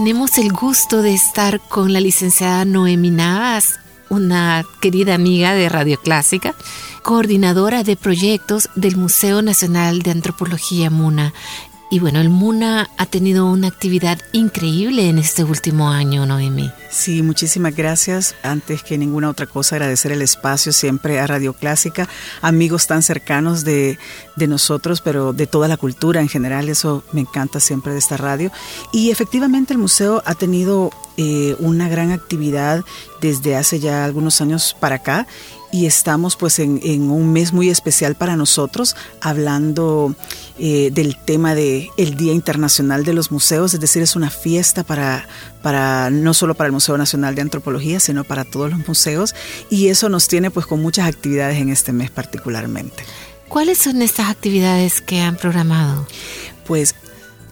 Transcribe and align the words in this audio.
Tenemos 0.00 0.38
el 0.38 0.50
gusto 0.50 1.02
de 1.02 1.12
estar 1.12 1.60
con 1.60 1.92
la 1.92 2.00
licenciada 2.00 2.64
Noemi 2.64 3.10
Navas, 3.10 3.78
una 4.08 4.64
querida 4.80 5.14
amiga 5.14 5.52
de 5.52 5.68
Radio 5.68 6.00
Clásica, 6.00 6.54
coordinadora 7.02 7.82
de 7.82 7.96
proyectos 7.96 8.70
del 8.76 8.96
Museo 8.96 9.42
Nacional 9.42 10.00
de 10.00 10.12
Antropología 10.12 10.88
MUNA. 10.88 11.34
Y 11.92 11.98
bueno, 11.98 12.20
el 12.20 12.30
MUNA 12.30 12.88
ha 12.96 13.06
tenido 13.06 13.46
una 13.46 13.66
actividad 13.66 14.20
increíble 14.30 15.08
en 15.08 15.18
este 15.18 15.42
último 15.42 15.90
año, 15.90 16.24
Noemi. 16.24 16.70
Sí, 16.88 17.20
muchísimas 17.20 17.74
gracias. 17.74 18.36
Antes 18.44 18.84
que 18.84 18.96
ninguna 18.96 19.28
otra 19.28 19.46
cosa, 19.46 19.74
agradecer 19.74 20.12
el 20.12 20.22
espacio 20.22 20.72
siempre 20.72 21.18
a 21.18 21.26
Radio 21.26 21.52
Clásica, 21.52 22.08
amigos 22.42 22.86
tan 22.86 23.02
cercanos 23.02 23.64
de, 23.64 23.98
de 24.36 24.46
nosotros, 24.46 25.00
pero 25.00 25.32
de 25.32 25.48
toda 25.48 25.66
la 25.66 25.76
cultura 25.76 26.20
en 26.20 26.28
general. 26.28 26.68
Eso 26.68 27.02
me 27.10 27.22
encanta 27.22 27.58
siempre 27.58 27.92
de 27.92 27.98
esta 27.98 28.16
radio. 28.16 28.52
Y 28.92 29.10
efectivamente 29.10 29.72
el 29.72 29.80
museo 29.80 30.22
ha 30.24 30.36
tenido 30.36 30.92
eh, 31.16 31.56
una 31.58 31.88
gran 31.88 32.12
actividad 32.12 32.84
desde 33.20 33.56
hace 33.56 33.80
ya 33.80 34.04
algunos 34.04 34.40
años 34.40 34.76
para 34.78 34.96
acá 34.96 35.26
y 35.72 35.86
estamos 35.86 36.36
pues 36.36 36.58
en, 36.58 37.10
un 37.10 37.32
mes 37.32 37.52
muy 37.52 37.70
especial 37.70 38.14
para 38.14 38.36
nosotros 38.36 38.96
hablando 39.20 40.14
eh, 40.58 40.90
del 40.92 41.16
tema 41.16 41.54
de 41.54 41.88
el 41.96 42.16
Día 42.16 42.32
Internacional 42.32 43.04
de 43.04 43.12
los 43.12 43.30
Museos, 43.30 43.74
es 43.74 43.80
decir, 43.80 44.02
es 44.02 44.16
una 44.16 44.30
fiesta 44.30 44.82
para, 44.82 45.28
para 45.62 46.10
no 46.10 46.34
solo 46.34 46.54
para 46.54 46.66
el 46.66 46.72
Museo 46.72 46.98
Nacional 46.98 47.34
de 47.34 47.42
Antropología, 47.42 48.00
sino 48.00 48.24
para 48.24 48.44
todos 48.44 48.70
los 48.70 48.86
museos 48.86 49.34
y 49.70 49.88
eso 49.88 50.08
nos 50.08 50.28
tiene 50.28 50.50
pues 50.50 50.66
con 50.66 50.82
muchas 50.82 51.06
actividades 51.06 51.58
en 51.58 51.70
este 51.70 51.92
mes 51.92 52.10
particularmente. 52.10 53.04
¿Cuáles 53.48 53.78
son 53.78 54.00
estas 54.02 54.28
actividades 54.28 55.00
que 55.00 55.20
han 55.20 55.36
programado? 55.36 56.06
Pues 56.66 56.94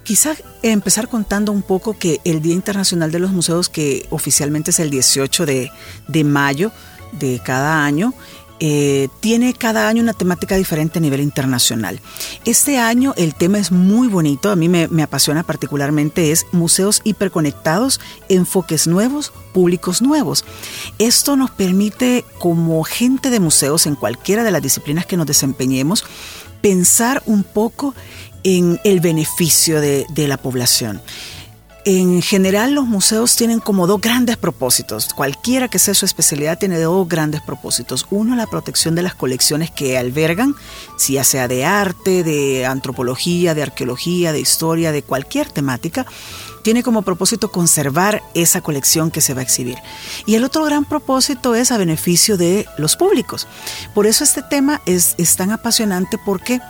quizá 0.05 0.37
empezar 0.63 1.09
contando 1.09 1.51
un 1.51 1.63
poco 1.63 1.99
que 1.99 2.21
el 2.25 2.41
Día 2.41 2.55
Internacional 2.55 3.11
de 3.11 3.19
los 3.19 3.33
Museos, 3.33 3.69
que 3.69 4.07
oficialmente 4.11 4.71
es 4.71 4.79
el 4.79 4.91
18 4.91 5.45
de, 5.45 5.71
de 6.07 6.25
mayo, 6.25 6.71
de 7.13 7.41
cada 7.45 7.85
año, 7.85 8.15
eh, 8.61 9.09
tiene 9.21 9.55
cada 9.55 9.89
año 9.89 10.03
una 10.03 10.15
temática 10.15 10.57
diferente 10.57 10.99
a 10.99 11.03
nivel 11.03 11.21
internacional. 11.21 12.01
Este 12.45 12.79
año 12.79 13.15
el 13.17 13.37
tema 13.37 13.59
es 13.59 13.71
muy 13.71 14.09
bonito, 14.09 14.51
a 14.51 14.57
mí 14.57 14.69
me, 14.69 15.03
apasiona 15.03 15.45
particularmente, 15.45 16.33
es 16.33 16.47
museos 16.51 17.01
hiperconectados, 17.05 18.01
enfoques 18.29 18.89
nuevos, 18.89 19.33
públicos 19.53 20.03
nuevos. 20.03 20.45
Esto 20.99 21.37
nos 21.37 21.53
permite 21.53 22.25
como 22.39 22.83
gente 22.83 23.31
de 23.31 23.39
museos 23.39 23.87
en 23.87 23.95
cualquiera 23.95 24.43
de 24.43 24.51
las 24.51 24.63
disciplinas 24.63 25.07
que 25.07 25.17
nos 25.17 25.27
desempeñemos, 25.27 26.05
pensar 26.61 27.23
un 27.27 27.45
poco 27.45 27.95
en 28.43 28.81
el 28.83 28.99
beneficio 28.99 29.81
de 29.81 30.29
la 30.29 30.37
población. 30.37 31.01
En 31.91 32.21
general 32.21 32.75
los 32.75 32.85
museos 32.85 33.35
tienen 33.35 33.61
como 33.61 33.87
dos 33.87 33.99
grandes 34.03 34.37
propósitos. 34.37 35.09
Cualquiera 35.15 35.69
que 35.69 35.79
sea 35.79 35.95
su 35.95 36.05
especialidad 36.05 36.59
tiene 36.59 36.79
dos 36.79 37.09
grandes 37.09 37.41
propósitos. 37.41 38.07
Uno, 38.11 38.37
la 38.37 38.47
protección 38.47 38.95
de 38.95 39.01
las 39.01 39.15
colecciones 39.15 39.71
que 39.71 39.97
albergan, 39.97 40.55
sea 40.99 41.49
de 41.49 41.65
arte, 41.65 42.25
de 42.25 42.67
antropología, 42.67 43.55
de 43.55 43.63
arqueología, 43.63 44.35
de 44.35 44.41
historia, 44.41 44.93
de 44.93 45.03
cualquier 45.03 45.49
temática. 45.49 46.05
Tiene 46.63 46.83
como 46.83 47.01
propósito 47.01 47.51
conservar 47.51 48.23
esa 48.35 48.61
colección 48.61 49.11
que 49.11 49.23
se 49.23 49.33
va 49.33 49.41
a 49.41 49.45
exhibir. 49.45 49.79
Y 50.27 50.35
el 50.35 50.45
otro 50.45 50.67
gran 50.67 50.85
propósito 50.85 51.55
es 51.55 51.73
a 51.73 51.79
beneficio 51.79 52.37
de 52.37 52.67
los 52.77 52.97
públicos. 52.97 53.49
Por 53.95 54.07
eso 54.07 54.25
este 54.25 54.43
tema 54.43 54.83
es 54.85 55.17
tan 55.37 55.53
apasionante 55.53 56.19
porque 56.23 56.61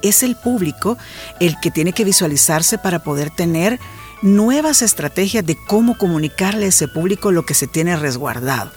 es 0.00 0.22
el 0.22 0.34
público 0.34 0.96
el 1.40 1.60
que 1.60 1.70
tiene 1.70 1.92
que 1.92 2.04
visualizarse 2.04 2.78
para 2.78 3.00
poder 3.00 3.28
tener 3.28 3.78
nuevas 4.22 4.82
estrategias 4.82 5.44
de 5.44 5.56
cómo 5.56 5.96
comunicarle 5.96 6.66
a 6.66 6.68
ese 6.68 6.88
público 6.88 7.32
lo 7.32 7.44
que 7.44 7.54
se 7.54 7.66
tiene 7.66 7.96
resguardado. 7.96 8.70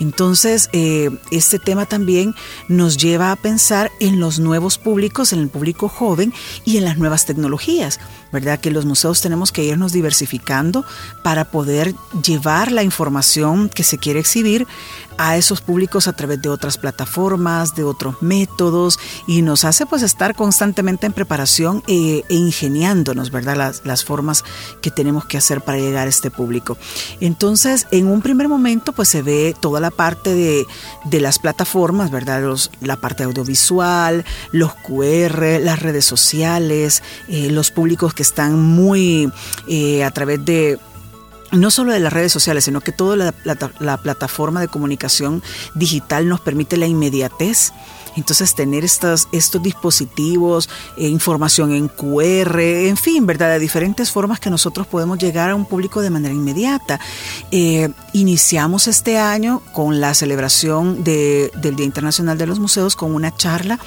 Entonces, 0.00 0.68
eh, 0.72 1.10
este 1.30 1.58
tema 1.58 1.86
también 1.86 2.34
nos 2.68 2.96
lleva 2.96 3.30
a 3.30 3.36
pensar 3.36 3.90
en 4.00 4.20
los 4.20 4.38
nuevos 4.40 4.78
públicos, 4.78 5.32
en 5.32 5.40
el 5.40 5.48
público 5.48 5.88
joven 5.88 6.32
y 6.64 6.76
en 6.76 6.84
las 6.84 6.98
nuevas 6.98 7.24
tecnologías, 7.24 8.00
¿verdad? 8.32 8.58
Que 8.58 8.70
los 8.70 8.84
museos 8.84 9.20
tenemos 9.20 9.52
que 9.52 9.64
irnos 9.64 9.92
diversificando 9.92 10.84
para 11.22 11.44
poder 11.44 11.94
llevar 12.24 12.72
la 12.72 12.82
información 12.82 13.68
que 13.68 13.84
se 13.84 13.98
quiere 13.98 14.20
exhibir 14.20 14.66
a 15.18 15.36
esos 15.36 15.60
públicos 15.60 16.08
a 16.08 16.12
través 16.12 16.40
de 16.40 16.48
otras 16.48 16.78
plataformas, 16.78 17.74
de 17.74 17.84
otros 17.84 18.22
métodos 18.22 18.98
y 19.26 19.42
nos 19.42 19.64
hace 19.64 19.86
pues 19.86 20.02
estar 20.02 20.34
constantemente 20.34 21.06
en 21.06 21.12
preparación 21.12 21.82
e, 21.86 22.24
e 22.28 22.34
ingeniándonos, 22.34 23.30
¿verdad? 23.30 23.56
Las, 23.56 23.82
las, 23.84 24.04
formas 24.04 24.44
que 24.80 24.90
tenemos 24.90 25.24
que 25.26 25.38
hacer 25.38 25.60
para 25.60 25.78
llegar 25.78 26.06
a 26.06 26.10
este 26.10 26.30
público. 26.30 26.76
Entonces, 27.20 27.86
en 27.90 28.08
un 28.08 28.22
primer 28.22 28.48
momento 28.48 28.92
pues 28.92 29.08
se 29.08 29.22
ve 29.22 29.54
toda 29.60 29.80
la 29.80 29.90
parte 29.90 30.34
de, 30.34 30.66
de 31.04 31.20
las 31.20 31.38
plataformas, 31.38 32.10
¿verdad? 32.10 32.42
Los, 32.42 32.70
la 32.80 32.96
parte 32.96 33.24
audiovisual, 33.24 34.24
los 34.50 34.74
QR, 34.74 35.60
las 35.60 35.80
redes 35.80 36.04
sociales, 36.04 37.02
eh, 37.28 37.50
los 37.50 37.70
públicos 37.70 38.14
que 38.14 38.21
están 38.22 38.60
muy 38.60 39.30
eh, 39.66 40.04
a 40.04 40.10
través 40.10 40.44
de 40.44 40.78
no 41.52 41.70
solo 41.70 41.92
de 41.92 42.00
las 42.00 42.12
redes 42.12 42.32
sociales, 42.32 42.64
sino 42.64 42.80
que 42.80 42.92
toda 42.92 43.32
la, 43.44 43.96
plataforma 43.98 44.60
de 44.60 44.68
comunicación 44.68 45.42
digital 45.74 46.28
nos 46.28 46.40
permite 46.40 46.76
la 46.76 46.86
inmediatez. 46.86 47.72
Entonces 48.14 48.54
tener 48.54 48.84
estos, 48.84 49.28
estos 49.32 49.62
dispositivos, 49.62 50.68
eh, 50.98 51.08
información 51.08 51.72
en 51.72 51.88
QR, 51.88 52.60
en 52.60 52.96
fin, 52.98 53.26
¿verdad? 53.26 53.50
De 53.50 53.58
diferentes 53.58 54.10
formas 54.10 54.38
que 54.38 54.50
nosotros 54.50 54.86
podemos 54.86 55.18
llegar 55.18 55.50
a 55.50 55.54
un 55.54 55.64
público 55.64 56.02
de 56.02 56.10
manera 56.10 56.34
inmediata. 56.34 57.00
Eh, 57.50 57.88
iniciamos 58.12 58.86
este 58.86 59.18
año 59.18 59.62
con 59.72 60.00
la 60.00 60.12
celebración 60.12 61.04
del 61.04 61.50
Día 61.76 61.86
Internacional 61.86 62.36
de 62.36 62.46
los 62.46 62.58
Museos 62.58 62.96
con 62.96 63.14
una 63.14 63.34
charla 63.34 63.78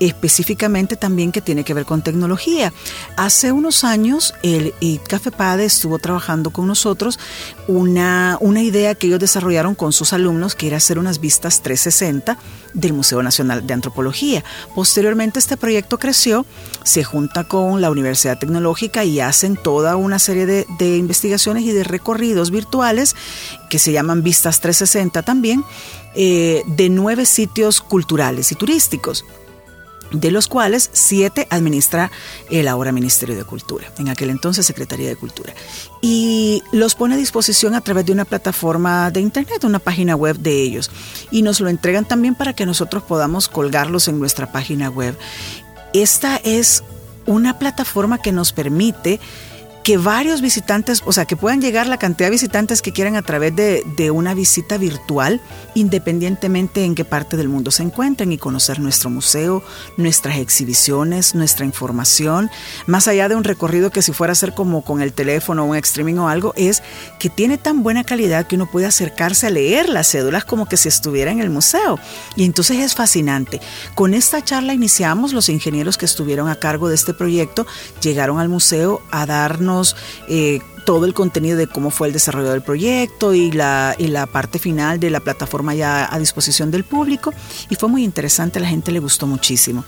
específicamente 0.00 0.96
también 0.96 1.32
que 1.32 1.40
tiene 1.40 1.64
que 1.64 1.74
ver 1.74 1.84
con 1.84 2.02
tecnología. 2.02 2.72
Hace 3.16 3.52
unos 3.52 3.84
años 3.84 4.34
el 4.42 4.74
Pade 5.36 5.64
estuvo 5.64 5.98
trabajando 5.98 6.50
con 6.50 6.66
nosotros 6.66 7.18
una, 7.66 8.38
una 8.40 8.62
idea 8.62 8.94
que 8.94 9.06
ellos 9.06 9.20
desarrollaron 9.20 9.74
con 9.74 9.92
sus 9.92 10.12
alumnos 10.12 10.54
que 10.54 10.68
era 10.68 10.76
hacer 10.78 10.98
unas 10.98 11.20
vistas 11.20 11.62
360 11.62 12.38
del 12.74 12.92
Museo 12.92 13.22
Nacional 13.22 13.66
de 13.66 13.74
Antropología. 13.74 14.44
Posteriormente 14.74 15.38
este 15.38 15.56
proyecto 15.56 15.98
creció, 15.98 16.46
se 16.84 17.04
junta 17.04 17.44
con 17.44 17.80
la 17.80 17.90
Universidad 17.90 18.38
Tecnológica 18.38 19.04
y 19.04 19.20
hacen 19.20 19.56
toda 19.56 19.96
una 19.96 20.18
serie 20.18 20.46
de, 20.46 20.66
de 20.78 20.96
investigaciones 20.96 21.64
y 21.64 21.72
de 21.72 21.84
recorridos 21.84 22.50
virtuales 22.50 23.16
que 23.68 23.78
se 23.78 23.92
llaman 23.92 24.22
Vistas 24.22 24.60
360 24.60 25.22
también, 25.22 25.64
eh, 26.14 26.62
de 26.66 26.88
nueve 26.88 27.26
sitios 27.26 27.80
culturales 27.80 28.50
y 28.52 28.54
turísticos. 28.54 29.24
De 30.12 30.30
los 30.30 30.48
cuales 30.48 30.90
siete 30.92 31.46
administra 31.50 32.10
el 32.50 32.68
ahora 32.68 32.92
Ministerio 32.92 33.36
de 33.36 33.44
Cultura, 33.44 33.92
en 33.98 34.08
aquel 34.08 34.30
entonces 34.30 34.66
Secretaría 34.66 35.08
de 35.08 35.16
Cultura. 35.16 35.54
Y 36.00 36.62
los 36.72 36.94
pone 36.94 37.14
a 37.14 37.18
disposición 37.18 37.74
a 37.74 37.80
través 37.80 38.06
de 38.06 38.12
una 38.12 38.24
plataforma 38.24 39.10
de 39.10 39.20
Internet, 39.20 39.64
una 39.64 39.78
página 39.78 40.16
web 40.16 40.38
de 40.38 40.62
ellos. 40.62 40.90
Y 41.30 41.42
nos 41.42 41.60
lo 41.60 41.68
entregan 41.68 42.06
también 42.06 42.34
para 42.34 42.52
que 42.52 42.66
nosotros 42.66 43.02
podamos 43.02 43.48
colgarlos 43.48 44.08
en 44.08 44.18
nuestra 44.18 44.52
página 44.52 44.88
web. 44.88 45.16
Esta 45.92 46.36
es 46.36 46.82
una 47.26 47.58
plataforma 47.58 48.18
que 48.18 48.32
nos 48.32 48.52
permite 48.52 49.20
que 49.88 49.96
varios 49.96 50.42
visitantes, 50.42 51.02
o 51.06 51.14
sea, 51.14 51.24
que 51.24 51.34
puedan 51.34 51.62
llegar 51.62 51.86
la 51.86 51.96
cantidad 51.96 52.26
de 52.26 52.32
visitantes 52.32 52.82
que 52.82 52.92
quieran 52.92 53.16
a 53.16 53.22
través 53.22 53.56
de, 53.56 54.10
una 54.10 54.34
visita 54.34 54.76
virtual, 54.76 55.40
independientemente 55.74 56.84
en 56.84 56.94
qué 56.94 57.06
parte 57.06 57.38
del 57.38 57.48
mundo 57.48 57.70
se 57.70 57.84
encuentren 57.84 58.30
y 58.30 58.36
conocer 58.36 58.80
nuestro 58.80 59.08
museo, 59.08 59.62
nuestras 59.96 60.36
exhibiciones, 60.40 61.34
nuestra 61.34 61.64
información, 61.64 62.50
más 62.86 63.08
allá 63.08 63.30
de 63.30 63.34
un 63.34 63.44
recorrido 63.44 63.88
que 63.88 64.02
si 64.02 64.12
fuera 64.12 64.32
a 64.32 64.36
ser 64.36 64.52
como 64.52 64.84
con 64.84 65.00
el 65.00 65.14
teléfono, 65.14 65.64
un 65.64 65.74
streaming 65.76 66.16
o 66.16 66.28
algo, 66.28 66.52
es 66.58 66.82
que 67.18 67.30
tiene 67.30 67.56
tan 67.56 67.82
buena 67.82 68.04
calidad 68.04 68.46
que 68.46 68.56
uno 68.56 68.70
puede 68.70 68.84
acercarse 68.84 69.46
a 69.46 69.50
leer 69.50 69.88
las 69.88 70.10
cédulas 70.10 70.44
como 70.44 70.66
que 70.66 70.76
si 70.76 70.90
estuviera 70.90 71.30
en 71.30 71.40
el 71.40 71.48
museo. 71.48 71.98
Y 72.36 72.44
entonces 72.44 72.76
es 72.76 72.94
fascinante. 72.94 73.62
Con 73.94 74.12
esta 74.12 74.44
charla 74.44 74.74
iniciamos, 74.74 75.32
los 75.32 75.48
ingenieros 75.48 75.96
que 75.96 76.04
estuvieron 76.04 76.50
a 76.50 76.56
cargo 76.56 76.90
de 76.90 76.94
este 76.94 77.14
proyecto 77.14 77.66
llegaron 78.02 78.38
al 78.38 78.50
museo 78.50 79.00
a 79.10 79.24
darnos 79.24 79.77
eh, 80.28 80.60
todo 80.84 81.04
el 81.04 81.12
contenido 81.12 81.58
de 81.58 81.66
cómo 81.66 81.90
fue 81.90 82.06
el 82.06 82.14
desarrollo 82.14 82.50
del 82.50 82.62
proyecto 82.62 83.34
y 83.34 83.52
la, 83.52 83.94
parte 84.32 84.58
final 84.58 84.98
de 84.98 85.10
la 85.10 85.20
plataforma 85.20 85.74
ya 85.74 86.08
a 86.10 86.18
disposición 86.18 86.70
del 86.70 86.84
público. 86.84 87.34
Y 87.68 87.74
fue 87.74 87.90
muy 87.90 88.04
interesante, 88.04 88.58
la 88.58 88.68
gente 88.68 88.90
le 88.90 88.98
gustó 88.98 89.26
muchísimo. 89.26 89.84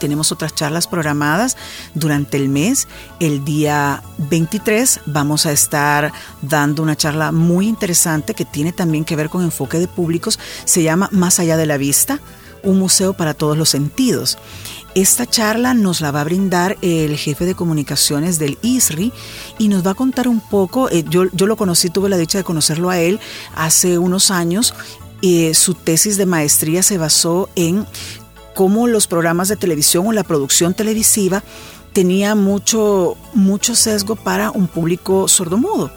Tenemos 0.00 0.32
otras 0.32 0.54
charlas 0.54 0.88
programadas 0.88 1.56
durante 1.94 2.38
el 2.38 2.48
mes. 2.48 2.88
El 3.20 3.44
día 3.44 4.02
23 4.18 5.00
vamos 5.06 5.46
a 5.46 5.52
estar 5.52 6.10
dando 6.42 6.82
una 6.82 6.96
charla 6.96 7.30
muy 7.30 7.68
interesante 7.68 8.34
que 8.34 8.44
tiene 8.44 8.72
también 8.72 9.04
que 9.04 9.14
ver 9.14 9.28
con 9.28 9.44
enfoque 9.44 9.78
de 9.78 9.86
públicos. 9.86 10.40
Se 10.64 10.82
llama 10.82 11.08
Más 11.12 11.38
allá 11.38 11.56
de 11.56 11.66
la 11.66 11.76
vista, 11.76 12.18
un 12.62 12.78
museo 12.78 13.12
para 13.12 13.34
todos 13.34 13.56
los 13.56 13.68
sentidos. 13.68 14.38
Esta 14.94 15.24
charla 15.24 15.72
nos 15.72 16.00
la 16.00 16.10
va 16.10 16.22
a 16.22 16.24
brindar 16.24 16.76
el 16.82 17.16
jefe 17.16 17.44
de 17.44 17.54
comunicaciones 17.54 18.40
del 18.40 18.58
ISRI 18.62 19.12
y 19.58 19.68
nos 19.68 19.86
va 19.86 19.92
a 19.92 19.94
contar 19.94 20.26
un 20.26 20.40
poco, 20.40 20.90
eh, 20.90 21.04
yo, 21.08 21.26
yo, 21.32 21.46
lo 21.46 21.56
conocí, 21.56 21.90
tuve 21.90 22.08
la 22.08 22.16
dicha 22.16 22.38
de 22.38 22.44
conocerlo 22.44 22.90
a 22.90 22.98
él 22.98 23.20
hace 23.54 23.98
unos 23.98 24.32
años, 24.32 24.74
y 25.20 25.54
su 25.54 25.74
tesis 25.74 26.16
de 26.16 26.26
maestría 26.26 26.82
se 26.82 26.98
basó 26.98 27.48
en 27.54 27.86
cómo 28.54 28.86
los 28.86 29.06
programas 29.06 29.48
de 29.48 29.56
televisión 29.56 30.06
o 30.06 30.12
la 30.12 30.24
producción 30.24 30.74
televisiva 30.74 31.42
tenía 31.92 32.34
mucho, 32.34 33.16
mucho 33.34 33.74
sesgo 33.74 34.16
para 34.16 34.50
un 34.50 34.66
público 34.66 35.28
sordomudo. 35.28 35.90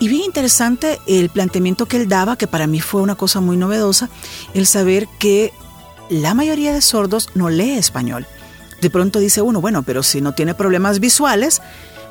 Y 0.00 0.08
bien 0.08 0.22
interesante 0.22 0.98
el 1.06 1.28
planteamiento 1.28 1.86
que 1.86 1.96
él 1.96 2.08
daba, 2.08 2.36
que 2.36 2.46
para 2.46 2.66
mí 2.66 2.80
fue 2.80 3.00
una 3.00 3.16
cosa 3.16 3.40
muy 3.40 3.56
novedosa, 3.56 4.08
el 4.54 4.66
saber 4.66 5.08
que 5.18 5.52
la 6.10 6.34
mayoría 6.34 6.72
de 6.72 6.80
sordos 6.80 7.30
no 7.34 7.50
lee 7.50 7.72
español. 7.72 8.26
De 8.80 8.90
pronto 8.90 9.18
dice 9.18 9.42
uno, 9.42 9.60
bueno, 9.60 9.82
pero 9.82 10.02
si 10.02 10.20
no 10.20 10.32
tiene 10.32 10.54
problemas 10.54 11.00
visuales, 11.00 11.60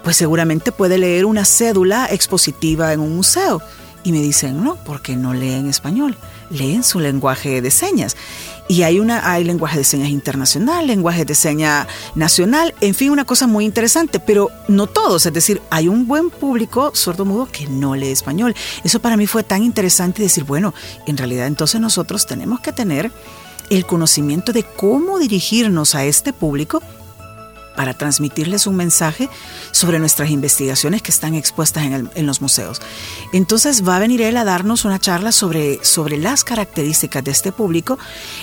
pues 0.04 0.18
seguramente 0.18 0.72
puede 0.72 0.98
leer 0.98 1.26
una 1.26 1.46
cédula 1.46 2.08
expositiva 2.12 2.94
en 2.94 3.00
un 3.00 3.16
museo. 3.16 3.62
Y 4.04 4.12
me 4.12 4.22
dicen, 4.22 4.64
no, 4.64 4.76
porque 4.86 5.16
no 5.16 5.34
leen 5.34 5.68
español, 5.68 6.16
leen 6.50 6.84
su 6.84 7.00
lenguaje 7.00 7.62
de 7.62 7.72
señas. 7.72 8.16
Y 8.70 8.84
hay, 8.84 9.00
una, 9.00 9.30
hay 9.32 9.44
lenguaje 9.44 9.78
de 9.78 9.84
señas 9.84 10.10
internacional, 10.10 10.88
lenguaje 10.88 11.26
de 11.26 11.36
señas 11.36 11.88
nacional, 12.16 12.74
en 12.82 12.96
fin, 12.96 13.12
una 13.12 13.26
cosa 13.26 13.48
muy 13.48 13.66
interesante, 13.66 14.20
pero 14.20 14.50
no 14.68 14.88
todos, 14.88 15.26
es 15.26 15.34
decir, 15.34 15.62
hay 15.70 15.88
un 15.88 16.06
buen 16.06 16.30
público 16.30 16.92
sordo-mudo 16.94 17.48
que 17.50 17.68
no 17.68 17.96
lee 17.96 18.12
español. 18.12 18.56
Eso 18.84 19.00
para 19.00 19.18
mí 19.18 19.26
fue 19.26 19.44
tan 19.44 19.64
interesante 19.64 20.22
decir, 20.22 20.44
bueno, 20.44 20.74
en 21.06 21.18
realidad 21.18 21.48
entonces 21.48 21.80
nosotros 21.80 22.26
tenemos 22.28 22.60
que 22.60 22.74
tener 22.74 23.12
el 23.70 23.86
conocimiento 23.86 24.54
de 24.54 24.64
cómo 24.64 25.20
dirigirnos 25.20 25.96
a 25.96 26.06
este 26.06 26.34
público 26.34 26.82
para 27.78 27.94
transmitirles 27.94 28.66
un 28.68 28.76
mensaje 28.76 29.30
sobre 29.72 30.00
nuestras 30.00 30.32
investigaciones 30.32 31.04
que 31.04 31.12
están 31.12 31.36
expuestas 31.36 31.84
en, 31.86 32.26
los 32.26 32.42
museos. 32.42 32.82
Entonces 33.32 33.88
va 33.88 33.96
a 33.96 34.00
venir 34.00 34.22
él 34.22 34.36
a 34.36 34.44
darnos 34.44 34.84
una 34.84 35.00
charla 35.00 35.32
sobre, 35.32 35.80
sobre 35.86 36.18
las 36.18 36.44
características 36.44 37.24
de 37.24 37.32
este 37.32 37.52
público. 37.52 38.00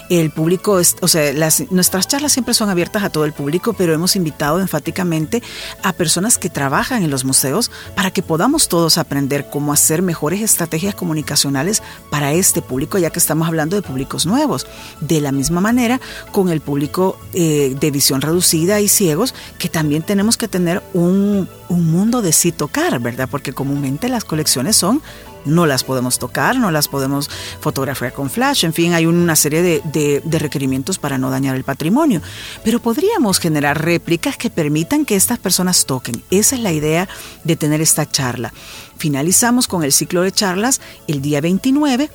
El 0.08 0.31
público, 0.31 0.81
o 1.00 1.08
sea, 1.08 1.32
nuestras 1.70 2.06
charlas 2.06 2.32
siempre 2.32 2.54
son 2.54 2.70
abiertas 2.70 3.02
a 3.02 3.10
todo 3.10 3.25
el 3.25 3.32
público, 3.32 3.72
pero 3.72 3.92
hemos 3.92 4.14
invitado 4.14 4.60
enfáticamente 4.60 5.42
a 5.82 5.92
personas 5.92 6.38
que 6.38 6.48
trabajan 6.48 7.02
en 7.02 7.10
los 7.10 7.25
museos 7.25 7.72
para 7.96 8.12
que 8.12 8.22
podamos 8.22 8.69
todos 8.69 8.98
aprender 8.98 9.50
cómo 9.50 9.72
hacer 9.72 10.00
mejores 10.00 10.42
estrategias 10.42 10.94
comunicacionales 10.94 11.82
para 12.08 12.32
este 12.32 12.62
público, 12.62 12.98
ya 12.98 13.10
que 13.10 13.19
estamos 13.19 13.48
hablando 13.48 13.75
de 13.75 13.82
públicos 13.82 14.26
nuevos. 14.26 14.69
De 15.00 15.20
la 15.20 15.32
misma 15.32 15.60
manera, 15.60 16.00
con 16.30 16.50
el 16.50 16.60
público 16.60 17.19
eh, 17.32 17.76
de 17.80 17.90
visión 17.90 18.20
reducida 18.20 18.80
y 18.80 18.87
ciego, 18.87 19.24
que 19.59 19.69
también 19.69 20.03
tenemos 20.03 20.37
que 20.37 20.49
tener 20.49 20.82
un, 20.93 21.49
mundo 21.69 22.23
de 22.23 22.32
sí 22.32 22.53
tocar, 22.53 23.00
¿verdad? 23.00 23.29
Porque 23.31 23.53
comúnmente 23.53 24.09
las 24.09 24.25
colecciones 24.25 24.76
son 24.76 25.03
no 25.44 25.67
las 25.67 25.85
podemos 25.85 26.19
tocar, 26.19 26.56
no 26.56 26.71
las 26.71 26.88
podemos 26.88 27.29
fotografiar 27.61 28.15
con 28.15 28.31
flash, 28.31 28.65
en 28.65 28.73
fin, 28.73 28.94
hay 28.94 29.05
una 29.05 29.37
serie 29.37 29.61
de, 29.61 30.23
de, 30.25 30.38
requerimientos 30.38 30.99
para 30.99 31.19
no 31.19 31.29
dañar 31.29 31.55
el 31.55 31.65
patrimonio. 31.65 32.23
Pero 32.65 32.81
podríamos 32.81 33.38
generar 33.38 33.85
réplicas 33.85 34.38
que 34.38 34.49
permitan 34.49 35.05
que 35.05 35.17
estas 35.17 35.38
personas 35.38 35.85
toquen. 35.85 36.23
Esa 36.31 36.56
es 36.56 36.62
la 36.62 36.73
idea 36.73 37.09
de 37.44 37.56
tener 37.56 37.82
esta 37.82 38.11
charla. 38.11 38.55
Finalizamos 38.97 39.69
con 39.69 39.85
el 39.85 39.93
ciclo 39.93 40.23
de 40.23 40.32
charlas 40.32 40.81
el 41.06 41.21
día 41.21 41.43
29 41.43 42.11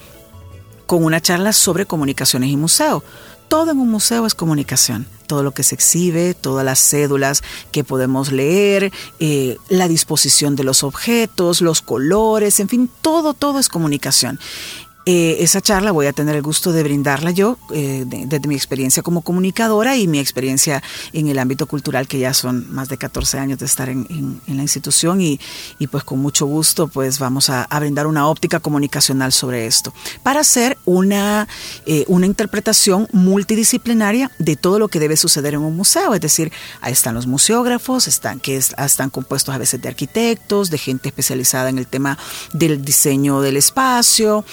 con 0.88 1.04
una 1.04 1.22
charla 1.22 1.54
sobre 1.54 1.86
comunicaciones 1.86 2.50
y 2.50 2.58
museo. 2.58 3.04
Todo 3.48 3.72
en 3.72 3.80
un 3.80 3.92
museo 3.92 4.26
es 4.26 4.34
comunicación 4.34 5.06
todo 5.30 5.44
lo 5.44 5.52
que 5.52 5.62
se 5.62 5.76
exhibe, 5.76 6.34
todas 6.34 6.66
las 6.66 6.80
cédulas 6.80 7.44
que 7.72 7.84
podemos 7.84 8.32
leer, 8.32 8.92
eh, 9.20 9.58
la 9.70 9.88
disposición 9.88 10.56
de 10.56 10.64
los 10.64 10.84
objetos, 10.84 11.62
los 11.62 11.84
colores, 11.84 12.60
en 12.60 12.68
fin, 12.68 12.90
todo, 13.02 13.36
todo 13.36 13.60
es 13.60 13.70
comunicación. 13.70 14.40
Eh, 15.12 15.44
esa 15.44 15.60
charla 15.60 15.92
voy 15.92 16.06
a 16.06 16.14
tener 16.14 16.36
el 16.36 16.44
gusto 16.44 16.72
de 16.72 16.84
brindarla 16.84 17.32
yo 17.32 17.58
eh, 17.74 18.04
desde 18.06 18.48
mi 18.48 18.54
experiencia 18.54 19.02
como 19.02 19.24
comunicadora 19.24 19.98
y 19.98 20.08
mi 20.08 20.20
experiencia 20.20 20.84
en 21.14 21.30
el 21.30 21.40
ámbito 21.40 21.66
cultural, 21.66 22.08
que 22.08 22.20
ya 22.20 22.32
son 22.36 22.72
más 22.72 22.90
de 22.90 23.00
14 23.00 23.40
años 23.40 23.58
de 23.58 23.66
estar 23.66 23.90
en, 23.90 24.08
la 24.46 24.62
institución 24.62 25.20
y, 25.20 25.40
pues 25.90 26.04
con 26.04 26.20
mucho 26.20 26.46
gusto 26.46 26.90
pues 26.90 27.18
vamos 27.18 27.50
a, 27.50 27.68
brindar 27.80 28.06
una 28.06 28.28
óptica 28.28 28.60
comunicacional 28.60 29.32
sobre 29.32 29.66
esto. 29.66 29.96
Para 30.22 30.42
hacer 30.42 30.78
una, 30.86 31.48
eh, 31.88 32.06
una 32.08 32.28
interpretación 32.28 33.08
multidisciplinaria 33.12 34.30
de 34.38 34.58
todo 34.58 34.78
lo 34.78 34.90
que 34.90 35.00
debe 35.00 35.18
suceder 35.18 35.56
en 35.56 35.62
un 35.62 35.76
museo, 35.76 36.14
es 36.14 36.22
decir, 36.22 36.52
ahí 36.82 36.94
están 36.94 37.16
los 37.16 37.26
museógrafos, 37.26 38.08
están, 38.08 38.40
que 38.40 38.58
están 38.58 39.10
compuestos 39.10 39.56
a 39.56 39.58
veces 39.58 39.82
de 39.82 39.88
arquitectos, 39.88 40.70
de 40.70 40.78
gente 40.78 41.10
especializada 41.10 41.70
en 41.70 41.80
el 41.80 41.88
tema 41.88 42.20
del 42.54 42.86
diseño 42.86 43.42
del 43.42 43.58
espacio, 43.58 44.46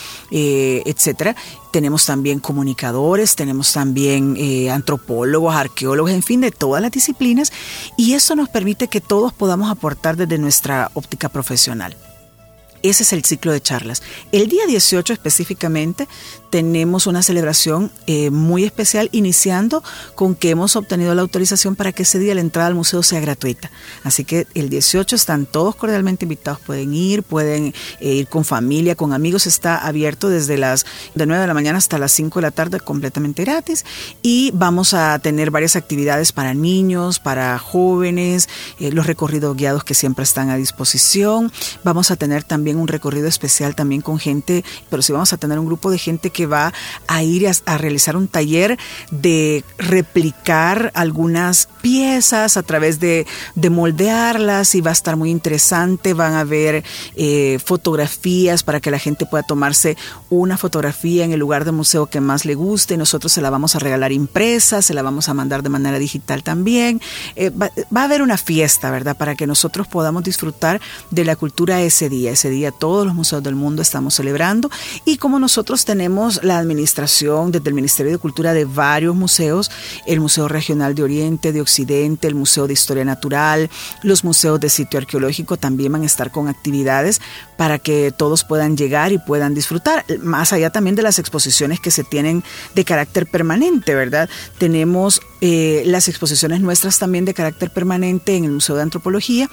etcétera. 0.85 1.37
Tenemos 1.73 2.07
también 2.07 2.41
comunicadores, 2.41 3.37
tenemos 3.37 3.73
también 3.73 4.37
eh, 4.39 4.71
antropólogos, 4.71 5.55
arqueólogos, 5.55 6.11
en 6.13 6.23
fin, 6.23 6.41
de 6.41 6.51
todas 6.51 6.83
las 6.83 6.91
disciplinas, 6.91 7.53
y 7.97 8.15
eso 8.15 8.35
nos 8.35 8.49
permite 8.49 8.89
que 8.89 9.01
todos 9.01 9.33
podamos 9.33 9.71
aportar 9.71 10.17
desde 10.17 10.39
nuestra 10.39 10.91
óptica 10.95 11.29
profesional. 11.29 11.97
Ese 12.91 13.03
es 13.03 13.13
el 13.13 13.25
ciclo 13.25 13.53
de 13.53 13.61
charlas. 13.61 14.03
El 14.33 14.49
día 14.49 14.67
18 14.67 15.13
específicamente 15.13 16.09
tenemos 16.51 17.07
una 17.07 17.23
celebración 17.23 17.91
eh, 18.07 18.31
muy 18.31 18.65
especial 18.65 19.09
iniciando 19.13 19.83
con 20.15 20.35
que 20.35 20.51
hemos 20.51 20.77
obtenido 20.77 21.15
la 21.15 21.23
autorización 21.23 21.77
para 21.77 21.93
que 21.93 22.05
ese 22.05 22.19
día 22.19 22.35
la 22.35 22.41
entrada 22.41 22.69
al 22.69 22.75
museo 22.75 23.03
sea 23.03 23.21
gratuita. 23.21 23.71
Así 24.05 24.25
que 24.25 24.47
el 24.55 24.71
18 24.71 25.17
están 25.17 25.47
todos 25.47 25.75
cordialmente 25.75 26.25
invitados, 26.25 26.61
pueden 26.61 26.95
ir, 26.95 27.23
pueden 27.23 27.75
eh, 28.01 28.13
ir 28.15 28.29
con 28.29 28.45
familia, 28.45 28.95
con 28.95 29.13
amigos, 29.13 29.47
está 29.47 29.77
abierto 29.77 30.29
desde 30.29 30.57
las 30.57 30.87
de 31.15 31.27
9 31.27 31.41
de 31.41 31.47
la 31.47 31.55
mañana 31.55 31.79
hasta 31.79 31.99
las 31.99 32.13
5 32.13 32.39
de 32.39 32.43
la 32.43 32.51
tarde 32.51 32.81
completamente 32.81 33.45
gratis 33.45 33.85
y 34.23 34.51
vamos 34.55 34.95
a 34.95 35.19
tener 35.19 35.51
varias 35.51 35.77
actividades 35.77 36.33
para 36.33 36.55
niños, 36.55 37.19
para 37.19 37.59
jóvenes, 37.59 38.49
eh, 38.79 38.93
los 38.93 39.07
recorridos 39.07 39.57
guiados 39.57 39.85
que 39.85 39.95
siempre 39.95 40.23
están 40.23 40.51
a 40.51 40.57
disposición. 40.57 41.53
Vamos 41.85 42.11
a 42.11 42.17
tener 42.17 42.45
también 42.45 42.76
un 42.81 42.89
recorrido 42.89 43.29
especial 43.29 43.75
también 43.75 44.03
con 44.03 44.19
gente, 44.19 44.65
pero 44.91 45.03
sí 45.03 45.13
vamos 45.13 45.33
a 45.33 45.37
tener 45.37 45.59
un 45.59 45.67
grupo 45.67 45.91
de 45.91 45.99
gente 45.99 46.31
que 46.31 46.47
va 46.47 46.73
a 47.07 47.23
ir 47.23 47.49
a, 47.49 47.79
realizar 47.79 48.17
un 48.17 48.29
taller 48.29 48.79
de 49.11 49.65
replicar 49.79 50.91
algunas 50.95 51.69
piezas 51.83 52.57
a 52.57 52.63
través 52.63 53.01
de, 53.01 53.27
moldearlas 53.71 54.75
y 54.75 54.81
va 54.81 54.91
a 54.91 54.93
estar 54.93 55.17
muy 55.17 55.31
interesante. 55.31 56.15
Van 56.15 56.35
a 56.35 56.45
ver 56.45 56.85
eh, 57.17 57.59
fotografías 57.65 58.63
para 58.63 58.81
que 58.81 58.91
la 58.91 58.99
gente 58.99 59.27
pueda 59.27 59.43
tomarse 59.43 59.97
una 60.31 60.57
fotografía 60.57 61.25
en 61.25 61.33
el 61.33 61.41
lugar 61.41 61.65
de 61.65 61.73
museo 61.73 62.07
que 62.07 62.21
más 62.21 62.45
le 62.45 62.55
guste. 62.55 62.97
Nosotros 62.97 63.33
se 63.33 63.41
la 63.41 63.51
vamos 63.51 63.75
a 63.75 63.79
regalar 63.81 64.13
impresa, 64.13 64.83
se 64.83 64.95
la 64.95 65.03
vamos 65.03 65.29
a 65.29 65.35
mandar 65.35 65.63
de 65.63 65.69
manera 65.69 65.99
digital 65.99 66.43
también. 66.43 67.01
Eh, 67.35 67.51
va, 67.51 67.71
va, 67.95 68.03
a 68.03 68.05
haber 68.05 68.23
una 68.23 68.37
fiesta, 68.37 68.91
¿verdad? 68.91 69.17
Para 69.17 69.35
que 69.35 69.47
nosotros 69.47 69.87
podamos 69.89 70.25
disfrutar 70.25 70.81
de 71.11 71.25
la 71.25 71.37
cultura 71.37 71.83
ese 71.83 72.09
día. 72.09 72.31
Ese 72.33 72.51
día 72.51 72.56
todos 72.73 73.07
los 73.07 73.15
museos 73.15 73.43
del 73.43 73.55
mundo 73.55 73.83
estamos 73.83 74.15
celebrando 74.15 74.71
y 75.05 75.19
como 75.19 75.39
nosotros 75.39 75.85
tenemos 75.85 76.43
la 76.43 76.59
administración 76.59 77.53
desde 77.53 77.69
el 77.69 77.75
Ministerio 77.75 78.13
de 78.13 78.19
Cultura 78.19 78.53
de 78.53 78.65
varios 78.65 79.15
museos, 79.15 79.71
el 80.07 80.21
Museo 80.21 80.49
Regional 80.49 80.95
de 80.95 81.03
Oriente, 81.03 81.53
de 81.53 81.61
Occidente, 81.61 82.29
el 82.29 82.35
Museo 82.35 82.67
de 82.67 82.73
Historia 82.73 83.05
Natural, 83.05 83.71
los 84.03 84.25
museos 84.25 84.59
de 84.61 84.71
sitio 84.71 84.99
arqueológico 84.99 85.57
también 85.57 85.93
van 85.93 86.03
a 86.03 86.07
estar 86.07 86.31
con 86.31 86.49
actividades 86.49 87.21
para 87.57 87.79
que 87.79 88.13
todos 88.17 88.45
puedan 88.45 88.77
llegar 88.77 89.13
y 89.13 89.19
puedan 89.19 89.55
disfrutar, 89.55 90.05
más 90.21 90.53
allá 90.53 90.71
también 90.71 90.97
de 90.97 91.03
las 91.03 91.19
exposiciones 91.19 91.81
que 91.81 91.91
se 91.91 92.05
tienen 92.05 92.43
de 92.75 92.85
carácter 92.85 93.27
permanente, 93.27 93.95
¿verdad? 93.95 94.29
Tenemos 94.59 95.21
eh, 95.41 95.83
las 95.87 96.09
exposiciones 96.09 96.61
nuestras 96.61 96.99
también 96.99 97.25
de 97.25 97.35
carácter 97.35 97.71
permanente 97.71 98.37
en 98.37 98.45
el 98.45 98.53
Museo 98.53 98.77
de 98.77 98.83
Antropología, 98.83 99.49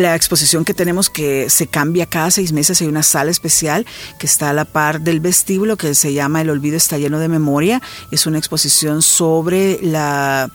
la 0.00 0.16
exposición 0.16 0.64
que 0.64 0.74
tenemos 0.74 1.10
que 1.10 1.50
se 1.50 1.66
cambia 1.66 2.06
cada 2.06 2.30
seis 2.30 2.52
meses. 2.52 2.80
Hay 2.80 2.88
una 2.88 3.02
sala 3.02 3.30
especial 3.30 3.86
que 4.18 4.26
está 4.26 4.50
a 4.50 4.52
la 4.52 4.64
par 4.64 5.00
del 5.00 5.20
vestíbulo 5.20 5.76
que 5.76 5.94
se 5.94 6.12
llama 6.12 6.40
El 6.40 6.50
olvido 6.50 6.76
está 6.76 6.98
lleno 6.98 7.18
de 7.18 7.28
memoria. 7.28 7.80
Es 8.10 8.26
una 8.26 8.38
exposición 8.38 9.02
sobre 9.02 9.78
la 9.82 10.50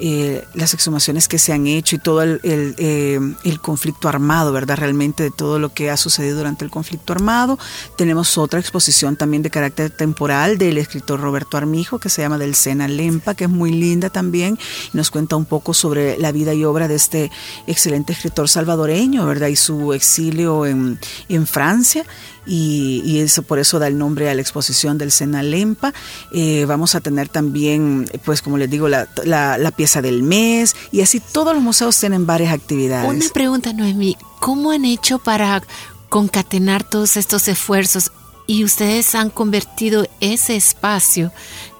eh, 0.00 0.46
las 0.54 0.74
exhumaciones 0.74 1.26
que 1.26 1.38
se 1.38 1.52
han 1.52 1.66
hecho 1.66 1.96
y 1.96 1.98
todo 1.98 2.22
el, 2.22 2.40
eh, 2.44 3.18
el, 3.44 3.60
conflicto 3.60 4.08
armado, 4.08 4.52
¿verdad? 4.52 4.76
Realmente 4.76 5.24
de 5.24 5.30
todo 5.30 5.58
lo 5.58 5.70
que 5.70 5.90
ha 5.90 5.96
sucedido 5.96 6.36
durante 6.36 6.64
el 6.64 6.70
conflicto 6.70 7.12
armado. 7.12 7.58
Tenemos 7.96 8.38
otra 8.38 8.60
exposición 8.60 9.16
también 9.16 9.42
de 9.42 9.50
carácter 9.50 9.90
temporal 9.90 10.56
del 10.56 10.78
escritor 10.78 11.20
Roberto 11.20 11.56
Armijo 11.56 11.98
que 11.98 12.10
se 12.10 12.22
llama 12.22 12.38
Del 12.38 12.54
Sena 12.54 12.86
Lempa, 12.86 13.34
que 13.34 13.44
es 13.44 13.50
muy 13.50 13.72
linda 13.72 14.08
también. 14.08 14.58
Nos 14.92 15.10
cuenta 15.10 15.34
un 15.34 15.46
poco 15.46 15.74
sobre 15.74 16.16
la 16.16 16.30
vida 16.30 16.54
y 16.54 16.64
obra 16.64 16.86
de 16.86 16.94
este 16.94 17.30
excelente 17.66 18.12
escritor 18.12 18.48
salvadoreño, 18.48 19.26
¿verdad? 19.26 19.48
Y 19.48 19.56
su 19.56 19.92
exilio 19.92 20.64
en 20.64 20.98
Francia 21.46 22.04
y, 22.48 23.18
eso 23.18 23.42
por 23.42 23.58
eso 23.58 23.78
da 23.78 23.86
el 23.86 23.98
nombre 23.98 24.30
a 24.30 24.34
la 24.34 24.40
exposición 24.40 24.96
del 24.98 25.12
Sena 25.12 25.42
Lempa. 25.42 25.92
Eh, 26.32 26.64
vamos 26.66 26.94
a 26.94 27.00
tener 27.00 27.28
también, 27.28 28.08
pues 28.24 28.42
como 28.42 28.58
les 28.58 28.70
digo, 28.70 28.88
la, 28.88 29.08
la, 29.24 29.70
pieza 29.76 30.00
del 30.02 30.22
mes 30.22 30.74
y 30.90 31.02
así 31.02 31.20
todos 31.20 31.54
los 31.54 31.62
museos 31.62 31.98
tienen 31.98 32.26
varias 32.26 32.52
actividades. 32.52 33.08
Una 33.08 33.32
pregunta, 33.32 33.72
Noemí, 33.72 34.16
¿cómo 34.40 34.70
han 34.70 34.84
hecho 34.84 35.18
para 35.18 35.62
concatenar 36.08 36.88
todos 36.88 37.16
estos 37.16 37.48
esfuerzos 37.48 38.12
y 38.46 38.64
ustedes 38.64 39.14
han 39.14 39.28
convertido 39.28 40.06
ese 40.20 40.56
espacio 40.56 41.30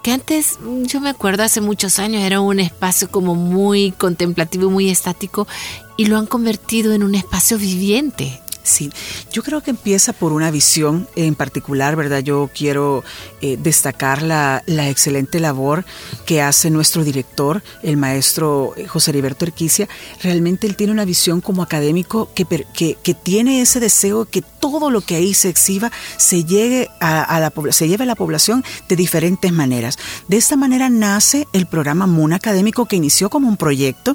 que 0.02 0.12
antes, 0.12 0.58
yo 0.84 1.00
me 1.00 1.10
acuerdo 1.10 1.42
hace 1.42 1.60
muchos 1.60 1.98
años, 1.98 2.22
era 2.22 2.40
un 2.40 2.60
espacio 2.60 3.10
como 3.10 3.34
muy 3.34 3.92
contemplativo, 3.92 4.70
muy 4.70 4.90
estático, 4.90 5.48
y 5.96 6.06
lo 6.06 6.16
han 6.18 6.26
convertido 6.26 6.92
en 6.92 7.02
un 7.02 7.14
espacio 7.14 7.58
viviente. 7.58 8.40
Sí, 8.68 8.90
yo 9.32 9.42
creo 9.42 9.62
que 9.62 9.70
empieza 9.70 10.12
por 10.12 10.34
una 10.34 10.50
visión 10.50 11.08
en 11.16 11.34
particular, 11.34 11.96
¿verdad? 11.96 12.18
Yo 12.18 12.50
quiero 12.54 13.02
eh, 13.40 13.56
destacar 13.58 14.20
la, 14.20 14.62
excelente 14.66 15.40
labor 15.40 15.86
que 16.26 16.42
hace 16.42 16.68
nuestro 16.68 17.02
director, 17.02 17.62
el 17.82 17.96
maestro 17.96 18.74
José 18.86 19.10
Heriberto 19.10 19.46
Erquicia. 19.46 19.88
Realmente 20.22 20.66
él 20.66 20.76
tiene 20.76 20.92
una 20.92 21.06
visión 21.06 21.40
como 21.40 21.62
académico 21.62 22.30
que, 22.34 22.44
que, 22.44 23.14
tiene 23.14 23.62
ese 23.62 23.80
deseo 23.80 24.26
que 24.26 24.42
todo 24.42 24.90
lo 24.90 25.00
que 25.00 25.16
ahí 25.16 25.32
se 25.32 25.48
exhiba 25.48 25.90
se 26.18 26.44
llegue 26.44 26.90
a, 27.00 27.40
la, 27.40 27.72
se 27.72 27.88
lleve 27.88 28.04
a 28.04 28.06
la 28.06 28.16
población 28.16 28.62
de 28.86 28.96
diferentes 28.96 29.50
maneras. 29.50 29.98
De 30.28 30.36
esta 30.36 30.56
manera 30.56 30.90
nace 30.90 31.48
el 31.54 31.66
programa 31.66 32.06
MUN 32.06 32.34
Académico 32.34 32.84
que 32.84 32.96
inició 32.96 33.30
como 33.30 33.48
un 33.48 33.56
proyecto 33.56 34.14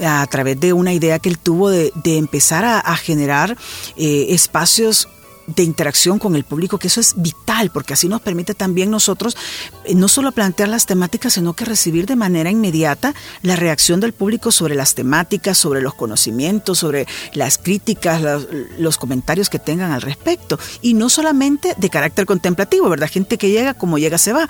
a 0.00 0.26
través 0.28 0.58
de 0.58 0.72
una 0.72 0.94
idea 0.94 1.18
que 1.18 1.28
él 1.28 1.38
tuvo 1.38 1.68
de, 1.68 1.92
empezar 2.04 2.64
a 2.64 2.96
generar 2.96 3.56
eh, 3.96 4.26
espacios 4.30 5.08
de 5.46 5.62
interacción 5.62 6.18
con 6.18 6.34
el 6.34 6.44
público, 6.44 6.78
que 6.78 6.88
eso 6.88 7.00
es 7.00 7.14
vital, 7.16 7.70
porque 7.70 7.94
así 7.94 8.08
nos 8.08 8.20
permite 8.20 8.54
también 8.54 8.90
nosotros 8.90 9.36
eh, 9.84 9.94
no 9.94 10.08
solo 10.08 10.32
plantear 10.32 10.68
las 10.68 10.86
temáticas, 10.86 11.34
sino 11.34 11.52
que 11.54 11.64
recibir 11.64 12.06
de 12.06 12.16
manera 12.16 12.50
inmediata 12.50 13.14
la 13.42 13.56
reacción 13.56 14.00
del 14.00 14.12
público 14.12 14.50
sobre 14.50 14.74
las 14.74 14.94
temáticas, 14.94 15.56
sobre 15.56 15.80
los 15.80 15.94
conocimientos, 15.94 16.78
sobre 16.78 17.06
las 17.32 17.58
críticas, 17.58 18.22
los, 18.78 18.96
comentarios 18.98 19.50
que 19.50 19.58
tengan 19.58 19.92
al 19.92 20.02
respecto. 20.02 20.58
Y 20.82 20.94
no 20.94 21.08
solamente 21.08 21.74
de 21.76 21.90
carácter 21.90 22.26
contemplativo, 22.26 22.88
¿verdad? 22.88 23.10
Gente 23.10 23.38
que 23.38 23.50
llega, 23.50 23.74
como 23.74 23.98
llega, 23.98 24.18
se 24.18 24.32
va. 24.32 24.48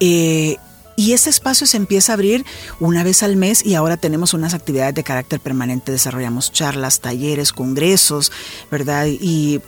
Eh, 0.00 0.58
y 1.00 1.14
ese 1.14 1.30
espacio 1.30 1.66
se 1.66 1.78
empieza 1.78 2.12
a 2.12 2.14
abrir 2.14 2.44
una 2.78 3.02
vez 3.02 3.22
al 3.22 3.34
mes 3.34 3.64
y 3.64 3.74
ahora 3.74 3.96
tenemos 3.96 4.34
unas 4.34 4.52
actividades 4.52 4.94
de 4.94 5.02
carácter 5.02 5.40
permanente. 5.40 5.92
Desarrollamos 5.92 6.52
charlas, 6.52 7.00
talleres, 7.00 7.54
congresos, 7.54 8.30
¿verdad? 8.70 9.06
Y 9.06 9.62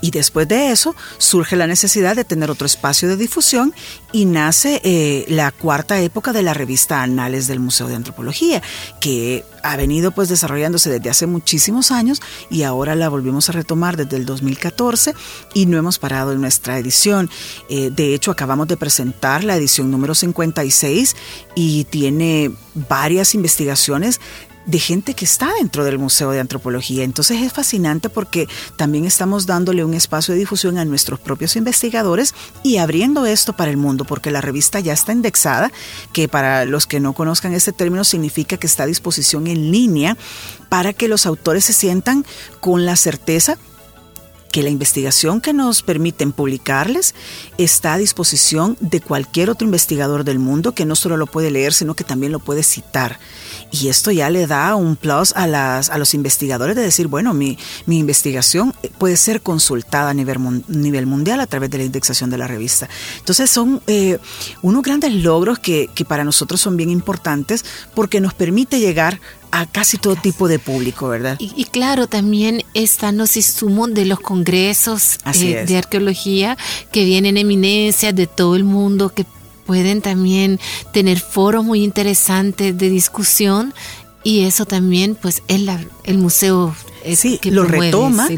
y 0.00 0.10
después 0.10 0.46
de 0.48 0.70
eso 0.70 0.94
surge 1.18 1.56
la 1.56 1.66
necesidad 1.66 2.16
de 2.16 2.24
tener 2.24 2.50
otro 2.50 2.66
espacio 2.66 3.08
de 3.08 3.16
difusión 3.16 3.74
y 4.12 4.24
nace 4.24 4.80
eh, 4.84 5.24
la 5.28 5.50
cuarta 5.52 6.00
época 6.00 6.32
de 6.32 6.42
la 6.42 6.54
revista 6.54 7.02
Anales 7.02 7.46
del 7.46 7.60
Museo 7.60 7.88
de 7.88 7.96
Antropología, 7.96 8.62
que 9.00 9.44
ha 9.62 9.76
venido 9.76 10.12
pues 10.12 10.28
desarrollándose 10.28 10.90
desde 10.90 11.10
hace 11.10 11.26
muchísimos 11.26 11.90
años 11.90 12.22
y 12.50 12.62
ahora 12.62 12.94
la 12.94 13.08
volvimos 13.08 13.48
a 13.48 13.52
retomar 13.52 13.96
desde 13.96 14.16
el 14.16 14.24
2014 14.24 15.14
y 15.54 15.66
no 15.66 15.76
hemos 15.76 15.98
parado 15.98 16.32
en 16.32 16.40
nuestra 16.40 16.78
edición. 16.78 17.28
Eh, 17.68 17.90
de 17.94 18.14
hecho, 18.14 18.30
acabamos 18.30 18.68
de 18.68 18.76
presentar 18.76 19.44
la 19.44 19.56
edición 19.56 19.90
número 19.90 20.14
56 20.14 21.16
y 21.54 21.84
tiene 21.84 22.52
varias 22.74 23.34
investigaciones 23.34 24.20
de 24.68 24.78
gente 24.78 25.14
que 25.14 25.24
está 25.24 25.50
dentro 25.58 25.82
del 25.82 25.98
Museo 25.98 26.30
de 26.30 26.40
Antropología. 26.40 27.02
Entonces 27.02 27.40
es 27.40 27.52
fascinante 27.52 28.10
porque 28.10 28.46
también 28.76 29.06
estamos 29.06 29.46
dándole 29.46 29.82
un 29.82 29.94
espacio 29.94 30.34
de 30.34 30.40
difusión 30.40 30.76
a 30.76 30.84
nuestros 30.84 31.18
propios 31.18 31.56
investigadores 31.56 32.34
y 32.62 32.76
abriendo 32.76 33.24
esto 33.24 33.54
para 33.54 33.70
el 33.70 33.78
mundo, 33.78 34.04
porque 34.04 34.30
la 34.30 34.42
revista 34.42 34.78
ya 34.78 34.92
está 34.92 35.12
indexada, 35.12 35.72
que 36.12 36.28
para 36.28 36.66
los 36.66 36.86
que 36.86 37.00
no 37.00 37.14
conozcan 37.14 37.54
este 37.54 37.72
término 37.72 38.04
significa 38.04 38.58
que 38.58 38.66
está 38.66 38.82
a 38.82 38.86
disposición 38.86 39.46
en 39.46 39.70
línea 39.70 40.18
para 40.68 40.92
que 40.92 41.08
los 41.08 41.24
autores 41.24 41.64
se 41.64 41.72
sientan 41.72 42.26
con 42.60 42.84
la 42.84 42.96
certeza 42.96 43.56
que 44.52 44.62
la 44.62 44.70
investigación 44.70 45.40
que 45.40 45.52
nos 45.52 45.82
permiten 45.82 46.32
publicarles 46.32 47.14
está 47.58 47.94
a 47.94 47.98
disposición 47.98 48.76
de 48.80 49.00
cualquier 49.00 49.50
otro 49.50 49.66
investigador 49.66 50.24
del 50.24 50.38
mundo 50.38 50.72
que 50.72 50.86
no 50.86 50.96
solo 50.96 51.16
lo 51.16 51.26
puede 51.26 51.50
leer, 51.50 51.74
sino 51.74 51.94
que 51.94 52.04
también 52.04 52.32
lo 52.32 52.38
puede 52.38 52.62
citar. 52.62 53.18
Y 53.70 53.88
esto 53.88 54.10
ya 54.10 54.30
le 54.30 54.46
da 54.46 54.74
un 54.74 54.96
plus 54.96 55.32
a, 55.36 55.46
las, 55.46 55.90
a 55.90 55.98
los 55.98 56.14
investigadores 56.14 56.76
de 56.76 56.82
decir, 56.82 57.06
bueno, 57.06 57.34
mi, 57.34 57.58
mi 57.86 57.98
investigación 57.98 58.74
puede 58.98 59.16
ser 59.16 59.42
consultada 59.42 60.10
a 60.10 60.14
nivel, 60.14 60.38
nivel 60.68 61.06
mundial 61.06 61.40
a 61.40 61.46
través 61.46 61.70
de 61.70 61.78
la 61.78 61.84
indexación 61.84 62.30
de 62.30 62.38
la 62.38 62.46
revista. 62.46 62.88
Entonces 63.18 63.50
son 63.50 63.80
eh, 63.86 64.18
unos 64.62 64.82
grandes 64.82 65.12
logros 65.12 65.58
que, 65.58 65.90
que 65.94 66.04
para 66.04 66.24
nosotros 66.24 66.60
son 66.60 66.76
bien 66.76 66.90
importantes 66.90 67.64
porque 67.94 68.20
nos 68.20 68.34
permite 68.34 68.80
llegar 68.80 69.20
a 69.50 69.66
casi 69.66 69.96
todo 69.96 70.16
tipo 70.16 70.48
de 70.48 70.58
público, 70.58 71.08
¿verdad? 71.08 71.36
Y, 71.38 71.64
claro, 71.64 72.06
también 72.06 72.62
están 72.74 73.16
los 73.16 73.36
insumos 73.36 73.94
de 73.94 74.04
los 74.04 74.20
congresos 74.20 75.18
eh, 75.34 75.64
de 75.66 75.76
arqueología 75.78 76.58
que 76.92 77.04
vienen 77.04 77.36
eminencias 77.36 78.14
de 78.14 78.26
todo 78.26 78.56
el 78.56 78.64
mundo 78.64 79.10
que 79.10 79.24
pueden 79.68 80.00
también 80.00 80.58
tener 80.94 81.20
foros 81.20 81.62
muy 81.62 81.84
interesantes 81.84 82.76
de 82.78 82.88
discusión 82.88 83.74
y 84.24 84.46
eso 84.46 84.64
también 84.64 85.14
pues 85.14 85.42
es 85.46 85.60
el 86.04 86.16
museo 86.16 86.74
sí, 87.16 87.38
lo 87.44 87.64
retoma 87.64 88.28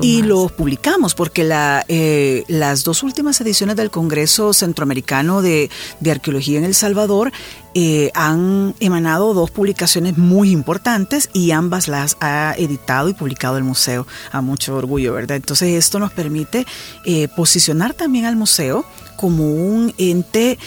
y 0.00 0.22
lo, 0.22 0.48
publicamos, 0.48 1.14
porque 1.14 1.44
la, 1.44 1.84
eh, 1.88 2.44
las 2.48 2.84
dos 2.84 3.02
últimas 3.02 3.40
ediciones 3.40 3.76
del 3.76 3.90
Congreso 3.90 4.52
Centroamericano 4.52 5.42
de, 5.42 5.70
Arqueología 6.08 6.58
en 6.58 6.64
El 6.64 6.74
Salvador 6.74 7.32
eh, 7.74 8.10
han 8.14 8.74
emanado 8.80 9.34
dos 9.34 9.50
publicaciones 9.50 10.16
muy 10.16 10.50
importantes 10.50 11.28
y 11.32 11.50
ambas 11.50 11.86
las 11.86 12.16
ha 12.20 12.54
editado 12.56 13.08
y 13.08 13.14
publicado 13.14 13.58
el 13.58 13.64
museo, 13.64 14.06
a 14.32 14.40
mucho 14.40 14.76
orgullo, 14.76 15.12
¿verdad? 15.12 15.36
Entonces 15.36 15.76
esto 15.76 15.98
nos 15.98 16.12
permite 16.12 16.66
eh, 17.04 17.28
posicionar 17.28 17.94
también 17.94 18.24
al 18.24 18.36
museo 18.36 18.84
como 19.18 19.52
un 19.52 19.92
ente 19.98 20.58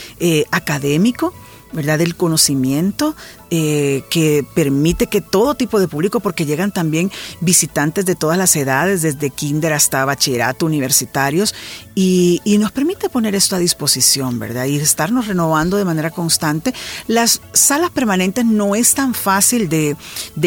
académico, 0.51 1.33
¿verdad? 1.71 1.97
Del 1.97 2.15
conocimiento, 2.15 3.15
eh, 3.53 4.05
que 4.09 4.45
permite 4.55 5.07
que 5.07 5.19
todo 5.19 5.55
tipo 5.55 5.77
de 5.81 5.89
público, 5.89 6.21
porque 6.21 6.45
llegan 6.45 6.71
también 6.71 7.11
visitantes 7.41 8.05
de 8.05 8.15
todas 8.15 8.37
las 8.37 8.55
edades, 8.55 9.01
desde 9.01 9.29
kinder 9.29 9.73
hasta 9.73 10.05
bachillerato, 10.05 10.65
universitarios, 10.65 11.53
y, 11.93 12.41
nos 12.61 12.71
permite 12.71 13.09
poner 13.09 13.35
esto 13.35 13.55
a 13.55 13.59
disposición, 13.59 14.39
¿verdad? 14.39 14.65
Y 14.65 14.77
estarnos 14.77 15.27
renovando 15.27 15.77
de 15.77 15.83
manera 15.83 16.11
constante. 16.11 16.73
Las 17.07 17.41
salas 17.53 17.89
permanentes 17.89 18.45
no 18.45 18.75
es 18.75 18.93
tan 18.93 19.13
fácil 19.13 19.67
de, 19.67 19.97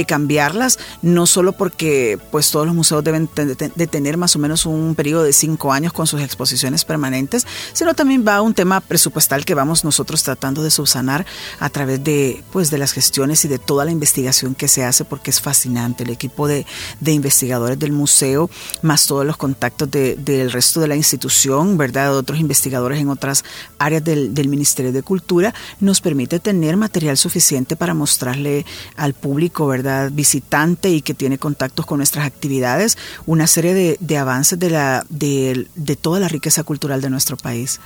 cambiarlas, 0.07 0.79
no 1.03 1.27
solo 1.27 1.53
porque 1.53 2.19
pues 2.31 2.51
todos 2.51 2.67
los 2.67 2.75
museos 2.75 3.05
deben 3.05 3.29
de 3.35 3.87
tener 3.87 4.17
más 4.17 4.37
o 4.37 4.39
menos 4.39 4.65
un 4.65 4.95
periodo 4.95 5.25
de 5.25 5.33
cinco 5.33 5.73
años 5.73 5.93
con 5.93 6.07
sus 6.07 6.23
exposiciones 6.23 6.85
permanentes, 6.85 7.47
sino 7.73 7.93
también 7.95 8.25
va 8.27 8.37
a 8.37 8.43
un 8.43 8.55
tema 8.55 8.81
presupuestal 8.81 9.45
que 9.45 9.55
vamos 9.55 9.85
nosotros 9.85 10.23
tratando 10.23 10.63
de 10.63 10.71
subsanar 10.71 11.27
a 11.59 11.69
través 11.69 12.03
de, 12.03 12.43
pues, 12.53 12.71
de 12.71 12.79
las 12.79 12.94
gestiones 12.95 13.45
y 13.45 13.49
de 13.49 13.59
toda 13.59 13.85
la 13.85 13.91
investigación 13.91 14.55
que 14.55 14.69
se 14.69 14.85
hace, 14.85 15.05
porque 15.05 15.31
es 15.31 15.41
fascinante. 15.41 16.05
El 16.05 16.11
equipo 16.11 16.47
de, 16.47 16.65
investigadores 17.05 17.79
del 17.79 17.93
museo, 17.93 18.49
más 18.83 19.07
todos 19.07 19.27
los 19.27 19.37
contactos 19.37 19.91
del 19.91 20.53
resto 20.53 20.81
de 20.81 20.89
la 20.89 20.97
institución, 20.97 21.77
¿verdad? 21.77 22.13
De 22.13 22.17
otros 22.17 22.39
investigadores 22.39 23.01
en 23.01 23.09
otras 23.09 23.45
áreas 23.79 24.05
del, 24.05 24.49
Ministerio 24.49 24.93
de 24.93 25.03
Cultura, 25.03 25.55
nos 25.81 26.01
permite 26.01 26.39
tener 26.39 26.77
material 26.77 27.17
suficiente 27.17 27.77
para 27.77 27.95
mostrarle 27.95 28.65
al 28.97 29.15
público, 29.15 29.67
¿verdad? 29.67 30.11
Visitante 30.13 30.91
y 30.91 31.03
que 31.03 31.15
tiene 31.15 31.39
contactos 31.39 31.85
con 31.87 31.99
nuestras 31.99 32.27
actividades, 32.27 32.97
una 33.27 33.47
serie 33.47 33.75
de, 33.75 33.97
de 34.01 34.17
avances 34.17 34.59
de, 34.59 34.71
la, 34.71 35.05
de, 35.09 35.67
de 35.75 35.97
toda 35.97 36.21
la 36.21 36.29
riqueza 36.29 36.63
cultural 36.63 37.01
de 37.01 37.11
nuestro 37.11 37.37
país. 37.37 37.81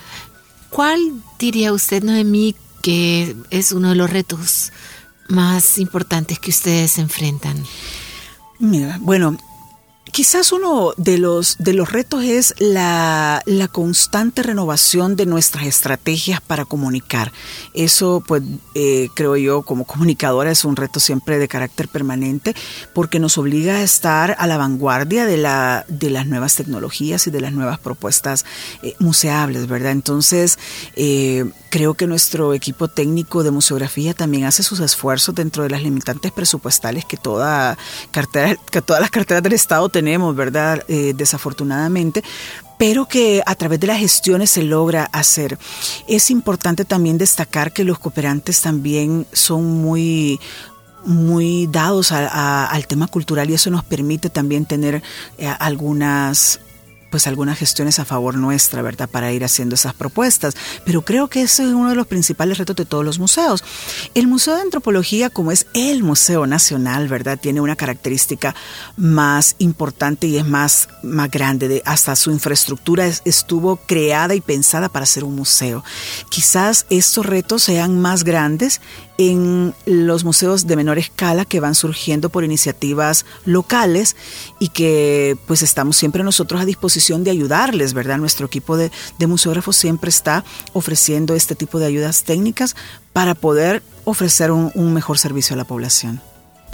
¿Cuál 0.70 1.00
diría 1.38 1.72
usted, 1.72 2.02
Noemí, 2.02 2.54
que 2.82 3.34
es 3.50 3.72
uno 3.72 3.90
de 3.90 3.94
los 3.94 4.10
retos 4.10 4.72
más 5.28 5.78
importantes 5.78 6.38
que 6.38 6.50
ustedes 6.50 6.99
enfrentan? 6.99 7.64
Mira, 8.58 8.99
bueno, 9.00 9.37
Quizás 10.12 10.52
uno 10.52 10.92
de 10.96 11.18
los, 11.18 11.56
de 11.58 11.72
los 11.72 11.92
retos 11.92 12.24
es 12.24 12.54
la, 12.58 13.42
constante 13.72 14.42
renovación 14.42 15.16
de 15.16 15.26
nuestras 15.26 15.66
estrategias 15.66 16.40
para 16.40 16.64
comunicar. 16.64 17.32
Eso, 17.74 18.22
pues, 18.26 18.42
eh, 18.74 19.08
creo 19.14 19.36
yo, 19.36 19.62
como 19.62 19.84
comunicadora, 19.84 20.50
es 20.50 20.64
un 20.64 20.76
reto 20.76 21.00
siempre 21.00 21.38
de 21.38 21.48
carácter 21.48 21.88
permanente 21.88 22.54
porque 22.94 23.18
nos 23.18 23.38
obliga 23.38 23.76
a 23.76 23.82
estar 23.82 24.36
a 24.38 24.46
la 24.46 24.56
vanguardia 24.56 25.26
de, 25.26 25.36
la, 25.36 25.84
de 25.88 26.10
las 26.10 26.26
nuevas 26.26 26.54
tecnologías 26.54 27.26
y 27.26 27.30
de 27.30 27.40
las 27.40 27.52
nuevas 27.52 27.78
propuestas 27.78 28.44
eh, 28.82 28.94
museables, 28.98 29.66
¿verdad? 29.66 29.92
Entonces, 29.92 30.58
eh, 30.96 31.50
creo 31.70 31.94
que 31.94 32.06
nuestro 32.06 32.54
equipo 32.54 32.88
técnico 32.88 33.42
de 33.42 33.50
museografía 33.50 34.14
también 34.14 34.44
hace 34.44 34.62
sus 34.62 34.80
esfuerzos 34.80 35.34
dentro 35.34 35.62
de 35.62 35.70
las 35.70 35.82
limitantes 35.82 36.32
presupuestales 36.32 37.04
que, 37.04 37.16
toda 37.16 37.76
cartera, 38.10 38.56
que 38.70 38.82
todas 38.82 39.00
las 39.00 39.10
carteras 39.10 39.42
del 39.42 39.52
Estado 39.52 39.88
tenemos, 39.99 40.37
¿verdad? 40.37 40.85
Eh, 40.87 41.12
desafortunadamente, 41.17 42.23
pero 42.78 43.07
que 43.07 43.43
a 43.45 43.57
través 43.57 43.81
de 43.81 43.88
las 43.88 43.99
gestiones 43.99 44.49
se 44.49 44.62
logra 44.62 45.09
hacer. 45.11 45.59
Es 46.07 46.31
importante 46.31 46.85
también 46.85 47.19
destacar 47.19 47.73
que 47.73 47.83
los 47.83 47.99
cooperantes 47.99 48.61
también 48.61 49.26
son 49.33 49.64
muy 49.64 50.38
muy 51.05 51.67
dados 51.69 52.12
al 52.12 52.87
tema 52.87 53.07
cultural 53.07 53.49
y 53.49 53.55
eso 53.55 53.71
nos 53.71 53.85
permite 53.85 54.31
también 54.31 54.67
tener 54.67 55.02
eh, 55.38 55.49
algunas 55.59 56.61
pues 57.10 57.26
algunas 57.26 57.58
gestiones 57.58 57.98
a 57.98 58.04
favor 58.04 58.36
nuestra, 58.36 58.82
¿verdad? 58.82 59.08
Para 59.08 59.32
ir 59.32 59.44
haciendo 59.44 59.74
esas 59.74 59.94
propuestas. 59.94 60.54
Pero 60.84 61.02
creo 61.02 61.28
que 61.28 61.42
ese 61.42 61.64
es 61.64 61.70
uno 61.70 61.90
de 61.90 61.94
los 61.94 62.06
principales 62.06 62.58
retos 62.58 62.76
de 62.76 62.84
todos 62.84 63.04
los 63.04 63.18
museos. 63.18 63.64
El 64.14 64.26
Museo 64.26 64.54
de 64.54 64.62
Antropología, 64.62 65.30
como 65.30 65.52
es 65.52 65.66
el 65.74 66.02
Museo 66.02 66.46
Nacional, 66.46 67.08
¿verdad? 67.08 67.38
Tiene 67.40 67.60
una 67.60 67.76
característica 67.76 68.54
más 68.96 69.56
importante 69.58 70.26
y 70.26 70.36
es 70.36 70.46
más, 70.46 70.88
más 71.02 71.30
grande. 71.30 71.68
De, 71.68 71.82
hasta 71.84 72.16
su 72.16 72.30
infraestructura 72.30 73.06
estuvo 73.24 73.76
creada 73.76 74.34
y 74.34 74.40
pensada 74.40 74.88
para 74.88 75.06
ser 75.06 75.24
un 75.24 75.36
museo. 75.36 75.84
Quizás 76.30 76.86
estos 76.90 77.26
retos 77.26 77.62
sean 77.62 78.00
más 78.00 78.24
grandes 78.24 78.80
en 79.18 79.75
los 79.84 80.25
museos 80.25 80.66
de 80.66 80.76
menor 80.76 80.98
escala 80.98 81.44
que 81.44 81.60
van 81.60 81.75
surgiendo 81.75 82.30
por 82.30 82.44
iniciativas 82.44 83.26
locales 83.44 84.16
y 84.60 84.68
que 84.68 85.37
pues 85.46 85.62
estamos 85.62 85.96
siempre 85.96 86.22
nosotros 86.22 86.60
a 86.60 86.64
disposición 86.64 87.25
de 87.25 87.32
ayudarles, 87.32 87.92
¿verdad? 87.92 88.18
Nuestro 88.18 88.46
equipo 88.46 88.76
de, 88.76 88.90
de 89.18 89.26
museógrafos 89.26 89.76
siempre 89.76 90.08
está 90.08 90.44
ofreciendo 90.72 91.34
este 91.34 91.56
tipo 91.56 91.80
de 91.80 91.87
ayudas 91.87 92.22
técnicas 92.22 92.76
para 93.12 93.34
poder 93.34 93.82
ofrecer 94.04 94.52
un 94.52 94.94
mejor 94.94 95.18
servicio 95.18 95.54
a 95.54 95.56
la 95.56 95.64
población 95.64 96.22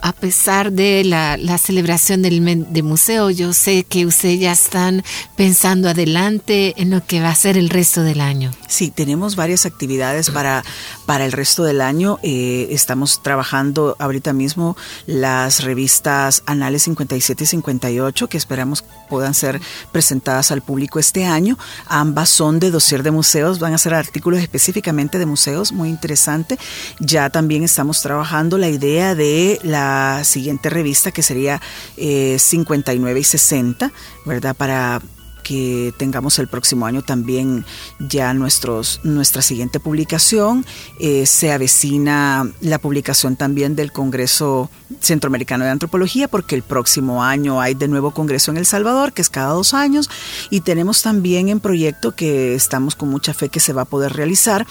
a 0.05 0.13
pesar 0.13 0.71
de 0.71 1.03
la, 1.03 1.39
celebración 1.57 2.21
del 2.21 2.67
de 2.71 2.83
museo, 2.83 3.31
yo 3.31 3.55
sé 3.55 3.85
que 3.85 4.05
ustedes 4.05 4.39
ya 4.39 4.53
están 4.53 5.03
pensando 5.35 5.89
adelante 5.89 6.75
en 6.77 6.91
lo 6.91 7.03
que 7.07 7.23
va 7.23 7.31
a 7.31 7.35
ser 7.35 7.57
el 7.57 7.71
resto 7.71 8.03
del 8.03 8.21
año. 8.21 8.51
Sí, 8.75 8.91
tenemos 8.91 9.37
varias 9.37 9.67
actividades 9.67 10.31
para, 10.31 10.65
para 11.07 11.25
el 11.25 11.31
resto 11.31 11.63
del 11.63 11.81
año. 11.81 12.19
Eh, 12.25 12.67
estamos 12.73 13.23
trabajando 13.23 13.95
ahorita 14.01 14.33
mismo 14.33 14.77
las 15.07 15.63
revistas 15.63 16.43
Anales 16.45 16.83
57 16.83 17.45
y 17.45 17.47
58, 17.47 18.29
que 18.29 18.37
esperamos 18.37 18.85
puedan 19.09 19.33
ser 19.33 19.61
presentadas 19.93 20.51
al 20.51 20.61
público 20.61 20.99
este 20.99 21.25
año. 21.25 21.57
Ambas 21.87 22.31
son 22.31 22.59
de 22.59 22.73
dossier 22.73 23.05
de 23.05 23.13
museos, 23.13 23.61
van 23.61 23.75
a 23.75 23.79
ser 23.79 23.95
artículos 23.95 24.41
específicamente 24.41 25.21
de 25.21 25.27
museos, 25.27 25.71
muy 25.71 25.89
interesante. 25.89 26.59
Ya 26.99 27.31
también 27.31 27.63
estamos 27.63 28.03
trabajando 28.03 28.59
la 28.59 28.69
idea 28.69 29.15
de 29.15 29.61
la 29.63 30.23
siguiente 30.25 30.69
revista 30.69 31.13
que 31.13 31.23
sería 31.23 31.63
59 31.97 33.17
eh, 33.17 33.21
y 33.21 33.25
60, 33.25 33.93
¿verdad? 34.27 34.57
Para 34.57 35.01
que 35.45 35.95
tengamos 35.97 36.41
el 36.41 36.49
próximo 36.49 36.87
año 36.87 37.03
también 37.03 37.65
ya 38.01 38.35
nuestros, 38.35 39.01
nuestra 39.05 39.43
siguiente 39.43 39.79
publicación. 39.79 40.67
Eh, 40.99 41.27
se 41.27 41.53
avecina 41.53 42.51
la 42.61 42.79
publicación 42.79 43.37
también 43.37 43.77
del 43.77 43.93
Congreso 43.93 44.71
Centroamericano 45.01 45.65
de 45.65 45.71
Antropología, 45.71 46.27
porque 46.27 46.57
el 46.57 46.63
próximo 46.63 47.23
año 47.23 47.61
hay 47.61 47.75
de 47.75 47.87
nuevo 47.87 48.11
Congreso 48.11 48.51
en 48.51 48.57
El 48.57 48.67
Salvador, 48.67 49.13
que 49.13 49.23
es 49.23 49.31
cada 49.31 49.53
dos 49.53 49.75
años, 49.75 50.11
y 50.51 50.63
tenemos 50.63 51.03
también 51.03 51.49
en 51.49 51.61
proyecto 51.61 52.13
que 52.13 52.55
estamos 52.55 52.97
con 52.97 53.11
mucha 53.11 53.35
fe 53.35 53.49
que 53.49 53.61
se 53.61 53.73
va 53.73 53.83
a 53.83 53.85
poder 53.87 54.15
realizar, 54.15 54.67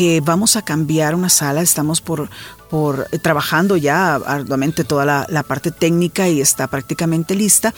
que 0.00 0.22
vamos 0.22 0.56
a 0.56 0.62
cambiar 0.62 1.14
una 1.14 1.28
sala, 1.28 1.60
estamos 1.60 2.00
por, 2.00 2.30
por 2.70 3.06
eh, 3.12 3.18
trabajando 3.18 3.76
ya 3.76 4.14
arduamente 4.14 4.82
toda 4.82 5.04
la, 5.04 5.42
parte 5.42 5.70
técnica 5.72 6.26
y 6.26 6.40
está 6.40 6.68
prácticamente 6.68 7.34
lista, 7.34 7.74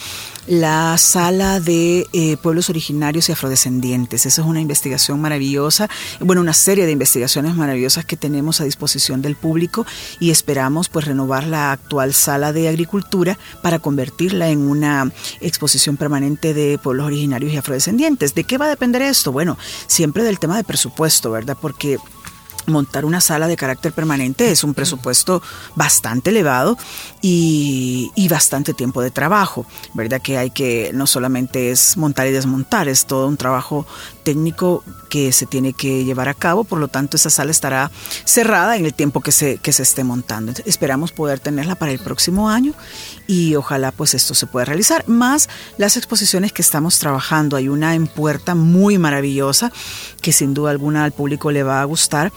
la 0.46 0.96
sala 0.98 1.58
de 1.58 2.06
eh, 2.12 2.36
pueblos 2.36 2.70
originarios 2.70 3.28
y 3.28 3.32
afrodescendientes. 3.32 4.24
Esa 4.24 4.42
es 4.42 4.46
una 4.46 4.60
investigación 4.60 5.20
maravillosa, 5.20 5.90
bueno, 6.20 6.42
una 6.42 6.52
serie 6.52 6.86
de 6.86 6.92
investigaciones 6.92 7.56
maravillosas 7.56 8.04
que 8.04 8.16
tenemos 8.16 8.60
a 8.60 8.64
disposición 8.64 9.20
del 9.20 9.34
público 9.34 9.84
y 10.20 10.30
esperamos 10.30 10.88
pues 10.88 11.06
renovar 11.06 11.48
la 11.48 11.72
actual 11.72 12.14
sala 12.14 12.52
de 12.52 12.68
agricultura 12.68 13.36
para 13.62 13.80
convertirla 13.80 14.48
en 14.48 14.60
una 14.60 15.10
exposición 15.40 15.96
permanente 15.96 16.54
de 16.54 16.78
pueblos 16.78 17.06
originarios 17.06 17.52
y 17.52 17.56
afrodescendientes. 17.56 18.36
¿De 18.36 18.44
qué 18.44 18.58
va 18.58 18.66
a 18.66 18.68
depender 18.68 19.02
esto? 19.02 19.32
Bueno, 19.32 19.58
siempre 19.88 20.22
del 20.22 20.38
tema 20.38 20.56
de 20.56 20.62
presupuesto, 20.62 21.32
¿verdad? 21.32 21.56
Porque 21.60 21.98
montar 22.66 23.04
una 23.04 23.20
sala 23.20 23.48
de 23.48 23.56
carácter 23.56 23.92
permanente 23.92 24.50
es 24.50 24.64
un 24.64 24.74
presupuesto 24.74 25.42
bastante 25.74 26.30
elevado 26.30 26.76
y, 27.20 28.10
bastante 28.30 28.72
tiempo 28.72 29.02
de 29.02 29.10
trabajo, 29.10 29.66
¿verdad? 29.92 30.22
Que 30.22 30.38
hay 30.38 30.50
que, 30.50 30.90
no 30.94 31.06
solamente 31.06 31.70
es 31.70 31.98
montar 31.98 32.26
y 32.26 32.30
desmontar, 32.30 32.88
es 32.88 33.04
todo 33.04 33.28
un 33.28 33.36
trabajo 33.36 33.86
técnico 34.24 34.82
que 35.10 35.32
se 35.32 35.44
tiene 35.44 35.74
que 35.74 36.04
llevar 36.04 36.30
a 36.30 36.34
cabo, 36.34 36.64
por 36.64 36.78
lo 36.78 36.88
tanto 36.88 37.18
esa 37.18 37.28
sala 37.28 37.50
estará 37.50 37.90
cerrada 38.24 38.76
en 38.76 38.86
el 38.86 38.94
tiempo 38.94 39.20
que 39.20 39.32
se, 39.32 39.58
que 39.58 39.74
se 39.74 39.82
esté 39.82 40.02
montando. 40.02 40.54
Esperamos 40.64 41.12
poder 41.12 41.40
tenerla 41.40 41.74
para 41.74 41.92
el 41.92 41.98
próximo 41.98 42.48
año 42.48 42.72
y 43.26 43.54
ojalá 43.54 43.92
pues 43.92 44.14
esto 44.14 44.32
se 44.32 44.46
pueda 44.46 44.64
realizar, 44.64 45.06
más 45.08 45.50
las 45.76 45.98
exposiciones 45.98 46.52
que 46.52 46.62
estamos 46.62 46.98
trabajando. 46.98 47.56
Hay 47.56 47.68
una 47.68 47.94
en 47.94 48.06
puerta 48.06 48.54
muy 48.54 48.96
maravillosa 48.96 49.72
que 50.22 50.32
sin 50.32 50.54
duda 50.54 50.70
alguna 50.70 51.04
al 51.04 51.12
público 51.12 51.50
le 51.50 51.62
va 51.62 51.82
a 51.82 51.84
gustar 51.84 52.32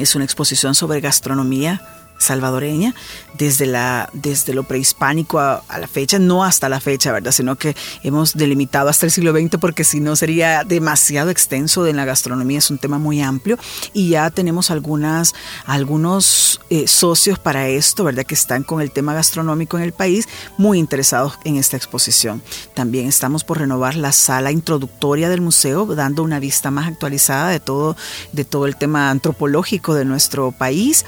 es 0.00 0.14
una 0.14 0.24
exposición 0.24 0.74
sobre 0.74 1.00
gastronomía 1.00 1.80
salvadoreña 2.20 2.94
desde, 3.36 3.66
la, 3.66 4.10
desde 4.12 4.52
lo 4.52 4.64
prehispánico 4.64 5.40
a, 5.40 5.62
la 5.78 5.88
fecha, 5.88 6.18
no 6.18 6.44
hasta 6.44 6.68
la 6.68 6.78
fecha, 6.78 7.10
¿verdad? 7.10 7.32
Sino 7.32 7.56
que 7.56 7.74
hemos 8.02 8.34
delimitado 8.34 8.88
hasta 8.88 9.06
el 9.06 9.12
siglo 9.12 9.32
XX 9.32 9.56
porque 9.58 9.82
si 9.82 9.98
no 9.98 10.14
sería 10.14 10.62
demasiado 10.64 11.30
extenso 11.30 11.86
en 11.86 11.96
la 11.96 12.04
gastronomía, 12.04 12.58
es 12.58 12.70
un 12.70 12.78
tema 12.78 12.98
muy 12.98 13.22
amplio 13.22 13.58
y 13.92 14.10
ya 14.10 14.30
tenemos 14.30 14.70
algunas, 14.70 15.34
algunos 15.64 16.60
eh, 16.68 16.86
socios 16.86 17.38
para 17.38 17.68
esto, 17.68 18.04
¿verdad? 18.04 18.24
Que 18.24 18.34
están 18.34 18.62
con 18.62 18.82
el 18.82 18.90
tema 18.90 19.14
gastronómico 19.14 19.78
en 19.78 19.84
el 19.84 19.92
país, 19.92 20.28
muy 20.58 20.78
interesados 20.78 21.38
en 21.44 21.56
esta 21.56 21.76
exposición. 21.76 22.42
También 22.74 23.06
estamos 23.06 23.42
por 23.42 23.58
renovar 23.58 23.96
la 23.96 24.12
sala 24.12 24.52
introductoria 24.52 25.30
del 25.30 25.40
museo, 25.40 25.86
dando 25.86 26.22
una 26.22 26.40
vista 26.40 26.70
más 26.70 26.88
actualizada 26.88 27.48
de 27.48 27.60
todo, 27.60 27.96
de 28.32 28.44
todo 28.44 28.66
el 28.66 28.76
tema 28.76 29.10
antropológico 29.10 29.94
de 29.94 30.04
nuestro 30.04 30.52
país 30.52 31.06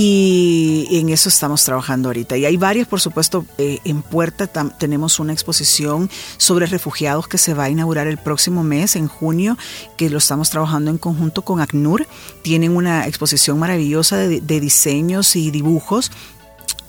y 0.00 0.86
en 0.92 1.08
eso 1.08 1.28
estamos 1.28 1.64
trabajando 1.64 2.08
ahorita. 2.08 2.36
Y 2.36 2.44
hay 2.44 2.56
varias, 2.56 2.86
por 2.86 3.00
supuesto, 3.00 3.44
eh, 3.58 3.80
en 3.82 4.02
puerta 4.02 4.46
tenemos 4.46 5.18
una 5.18 5.32
exposición 5.32 6.08
sobre 6.36 6.66
refugiados 6.66 7.26
que 7.26 7.36
se 7.36 7.52
va 7.52 7.64
a 7.64 7.70
inaugurar 7.70 8.06
el 8.06 8.16
próximo 8.16 8.62
mes, 8.62 8.94
en 8.94 9.08
junio, 9.08 9.58
que 9.96 10.08
lo 10.08 10.18
estamos 10.18 10.50
trabajando 10.50 10.92
en 10.92 10.98
conjunto 10.98 11.42
con 11.42 11.60
ACNUR. 11.60 12.06
Tienen 12.42 12.76
una 12.76 13.08
exposición 13.08 13.58
maravillosa 13.58 14.18
de 14.18 14.60
diseños 14.60 15.34
y 15.34 15.50
dibujos 15.50 16.12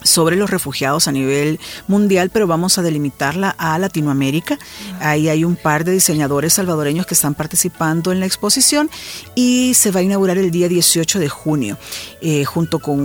sobre 0.04 0.36
los 0.36 0.50
refugiados 0.50 1.08
a 1.08 1.12
nivel 1.12 1.60
mundial, 1.88 2.30
pero 2.32 2.48
vamos 2.48 2.78
a 2.78 2.82
delimitarla 2.82 3.56
a 3.58 3.78
Latinoamérica. 3.80 4.58
Ahí 5.00 5.30
hay 5.30 5.44
un 5.44 5.56
par 5.56 5.84
de 5.84 5.92
diseñadores 5.92 6.54
salvadoreños 6.54 7.06
que 7.06 7.14
están 7.14 7.36
participando 7.36 8.12
en 8.12 8.20
la 8.20 8.26
exposición 8.26 8.90
y 9.36 9.74
se 9.74 9.92
va 9.92 10.00
a 10.00 10.04
inaugurar 10.04 10.38
el 10.38 10.52
día 10.52 10.68
18 10.68 11.20
de 11.20 11.30
junio, 11.30 11.78
eh, 12.22 12.46
junto 12.46 12.80
con 12.80 13.00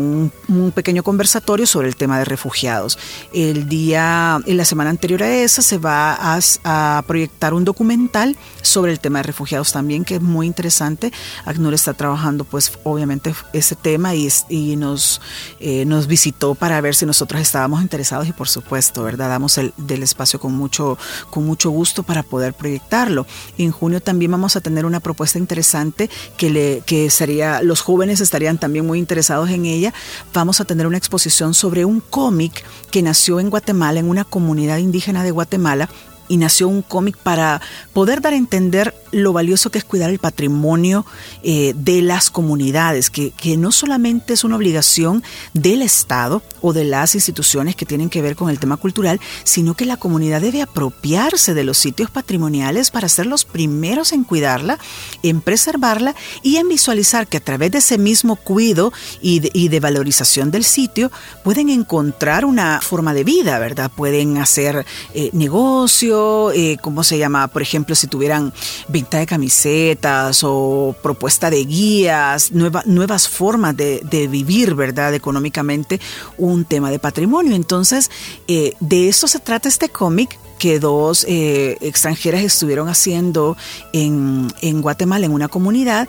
un, 0.48 0.72
pequeño 0.74 1.02
conversatorio 1.02 1.66
sobre 1.66 1.88
el 1.88 1.96
tema 1.96 2.18
de 2.18 2.24
refugiados. 2.24 2.98
El 3.32 3.68
día, 3.68 4.38
en 4.46 4.56
la 4.56 4.64
semana 4.64 4.90
anterior 4.90 5.22
a 5.22 5.34
esa, 5.34 5.62
se 5.62 5.78
va 5.78 6.16
a, 6.64 7.02
proyectar 7.06 7.54
un 7.54 7.64
documental 7.64 8.36
sobre 8.62 8.92
el 8.92 9.00
tema 9.00 9.18
de 9.18 9.24
refugiados 9.24 9.72
también, 9.72 10.04
que 10.04 10.16
es 10.16 10.22
muy 10.22 10.46
interesante. 10.46 11.12
ACNUR 11.44 11.74
está 11.74 11.94
trabajando, 11.94 12.44
pues, 12.44 12.72
obviamente, 12.82 13.34
ese 13.52 13.76
tema 13.76 14.14
y, 14.14 14.76
nos, 14.76 15.20
eh, 15.60 15.84
nos 15.84 16.06
visitó 16.06 16.54
para 16.54 16.80
ver 16.84 16.94
si 16.94 17.06
nosotros 17.06 17.40
estábamos 17.40 17.80
interesados 17.80 18.28
y 18.28 18.32
por 18.32 18.46
supuesto, 18.46 19.02
¿verdad? 19.02 19.30
Damos 19.30 19.56
el 19.56 19.72
del 19.78 20.02
espacio 20.02 20.38
con 20.38 20.52
mucho, 20.52 20.98
con 21.30 21.46
mucho 21.46 21.70
gusto 21.70 22.02
para 22.02 22.22
poder 22.22 22.52
proyectarlo. 22.52 23.26
En 23.56 23.72
junio 23.72 24.02
también 24.02 24.30
vamos 24.30 24.54
a 24.54 24.60
tener 24.60 24.84
una 24.84 25.00
propuesta 25.00 25.38
interesante 25.38 26.10
que, 26.36 26.50
le, 26.50 26.82
que 26.84 27.08
sería, 27.08 27.62
los 27.62 27.80
jóvenes 27.80 28.20
estarían 28.20 28.58
también 28.58 28.86
muy 28.86 28.98
interesados 28.98 29.48
en 29.48 29.64
ella. 29.64 29.94
Vamos 30.34 30.60
a 30.60 30.66
tener 30.66 30.86
una 30.86 30.98
exposición 30.98 31.54
sobre 31.54 31.86
un 31.86 32.00
cómic 32.00 32.64
que 32.90 33.02
nació 33.02 33.40
en 33.40 33.48
Guatemala, 33.48 33.98
en 33.98 34.10
una 34.10 34.24
comunidad 34.24 34.76
indígena 34.76 35.24
de 35.24 35.30
Guatemala, 35.30 35.88
y 36.28 36.36
nació 36.36 36.68
un 36.68 36.82
cómic 36.82 37.16
para 37.16 37.60
poder 37.92 38.20
dar 38.20 38.32
a 38.32 38.36
entender 38.36 38.94
lo 39.12 39.32
valioso 39.32 39.70
que 39.70 39.78
es 39.78 39.84
cuidar 39.84 40.10
el 40.10 40.18
patrimonio 40.18 41.06
eh, 41.42 41.72
de 41.76 42.02
las 42.02 42.30
comunidades, 42.30 43.10
que, 43.10 43.30
que, 43.30 43.56
no 43.56 43.70
solamente 43.70 44.32
es 44.32 44.42
una 44.44 44.56
obligación 44.56 45.22
del 45.52 45.82
Estado 45.82 46.42
o 46.60 46.72
de 46.72 46.84
las 46.84 47.14
instituciones 47.14 47.76
que 47.76 47.86
tienen 47.86 48.10
que 48.10 48.22
ver 48.22 48.34
con 48.34 48.50
el 48.50 48.58
tema 48.58 48.76
cultural, 48.76 49.20
sino 49.44 49.74
que 49.74 49.84
la 49.84 49.96
comunidad 49.96 50.40
debe 50.40 50.62
apropiarse 50.62 51.54
de 51.54 51.64
los 51.64 51.78
sitios 51.78 52.10
patrimoniales 52.10 52.90
para 52.90 53.08
ser 53.08 53.26
los 53.26 53.44
primeros 53.44 54.12
en 54.12 54.24
cuidarla, 54.24 54.78
en 55.22 55.40
preservarla 55.40 56.14
y 56.42 56.56
en 56.56 56.68
visualizar 56.68 57.28
que 57.28 57.36
a 57.36 57.44
través 57.44 57.70
de 57.70 57.78
ese 57.78 57.98
mismo 57.98 58.36
cuido 58.36 58.92
y 59.20 59.40
de, 59.40 59.50
y 59.52 59.68
de 59.68 59.80
valorización 59.80 60.50
del 60.50 60.64
sitio 60.64 61.12
pueden 61.44 61.68
encontrar 61.68 62.44
una 62.44 62.80
forma 62.80 63.14
de 63.14 63.24
vida, 63.24 63.58
¿verdad? 63.58 63.90
Pueden 63.94 64.38
hacer 64.38 64.84
eh, 65.14 65.30
negocios, 65.32 66.13
eh, 66.52 66.78
¿cómo 66.80 67.04
se 67.04 67.18
llama? 67.18 67.48
Por 67.48 67.62
ejemplo, 67.62 67.94
si 67.94 68.06
tuvieran 68.06 68.52
venta 68.88 69.18
de 69.18 69.26
camisetas 69.26 70.42
o 70.42 70.94
propuesta 71.02 71.50
de 71.50 71.64
guías, 71.64 72.52
nuevas 72.52 73.28
formas 73.28 73.76
de, 73.76 74.28
vivir, 74.30 74.74
¿verdad? 74.74 75.14
Económicamente, 75.14 76.00
un 76.38 76.64
tema 76.64 76.90
de 76.90 76.98
patrimonio. 76.98 77.54
Entonces, 77.54 78.10
eh, 78.48 78.74
de 78.80 79.08
eso 79.08 79.28
se 79.28 79.38
trata 79.38 79.68
este 79.68 79.88
cómic 79.88 80.38
que 80.58 80.78
dos 80.78 81.24
eh, 81.28 81.76
extranjeras 81.80 82.42
estuvieron 82.42 82.88
haciendo 82.88 83.56
en, 83.92 84.48
Guatemala, 84.80 85.26
en 85.26 85.32
una 85.32 85.48
comunidad, 85.48 86.08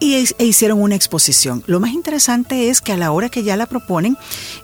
y, 0.00 0.14
e 0.38 0.44
hicieron 0.44 0.82
una 0.82 0.96
exposición. 0.96 1.62
Lo 1.66 1.80
más 1.80 1.92
interesante 1.92 2.68
es 2.68 2.80
que 2.80 2.92
a 2.92 2.96
la 2.96 3.12
hora 3.12 3.28
que 3.28 3.42
ya 3.42 3.56
la 3.56 3.66
proponen, 3.66 4.18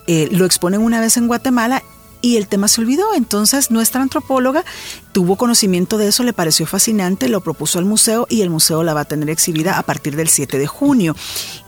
lo 0.06 0.44
exponen 0.44 0.82
una 0.82 1.00
vez 1.00 1.16
en 1.16 1.28
Guatemala 1.28 1.82
y 2.20 2.36
el 2.36 2.48
tema 2.48 2.68
se 2.68 2.80
olvidó. 2.80 3.14
Entonces 3.14 3.70
nuestra 3.70 4.02
antropóloga 4.02 4.64
tuvo 5.12 5.36
conocimiento 5.36 5.98
de 5.98 6.08
eso, 6.08 6.22
le 6.22 6.32
pareció 6.32 6.66
fascinante, 6.66 7.28
lo 7.28 7.40
propuso 7.40 7.78
al 7.78 7.84
museo 7.84 8.26
y 8.28 8.42
el 8.42 8.50
museo 8.50 8.82
la 8.82 8.94
va 8.94 9.00
a 9.00 9.04
tener 9.04 9.30
exhibida 9.30 9.78
a 9.78 9.82
partir 9.82 10.16
del 10.16 10.28
7 10.28 10.58
de 10.58 10.66
junio. 10.66 11.16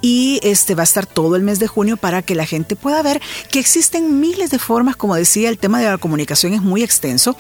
Y 0.00 0.40
este 0.42 0.74
va 0.74 0.82
a 0.82 0.84
estar 0.84 1.06
todo 1.06 1.36
el 1.36 1.42
mes 1.42 1.58
de 1.58 1.66
junio 1.66 1.96
para 1.96 2.22
que 2.22 2.34
la 2.34 2.46
gente 2.46 2.76
pueda 2.76 3.02
ver 3.02 3.20
que 3.50 3.58
existen 3.58 4.20
miles 4.20 4.50
de 4.50 4.58
formas, 4.58 4.96
como 4.96 5.14
decía, 5.14 5.48
el 5.48 5.58
tema 5.58 5.80
de 5.80 5.86
la 5.86 5.98
comunicación 5.98 6.52
es 6.54 6.62
muy 6.62 6.82
extenso 6.82 7.36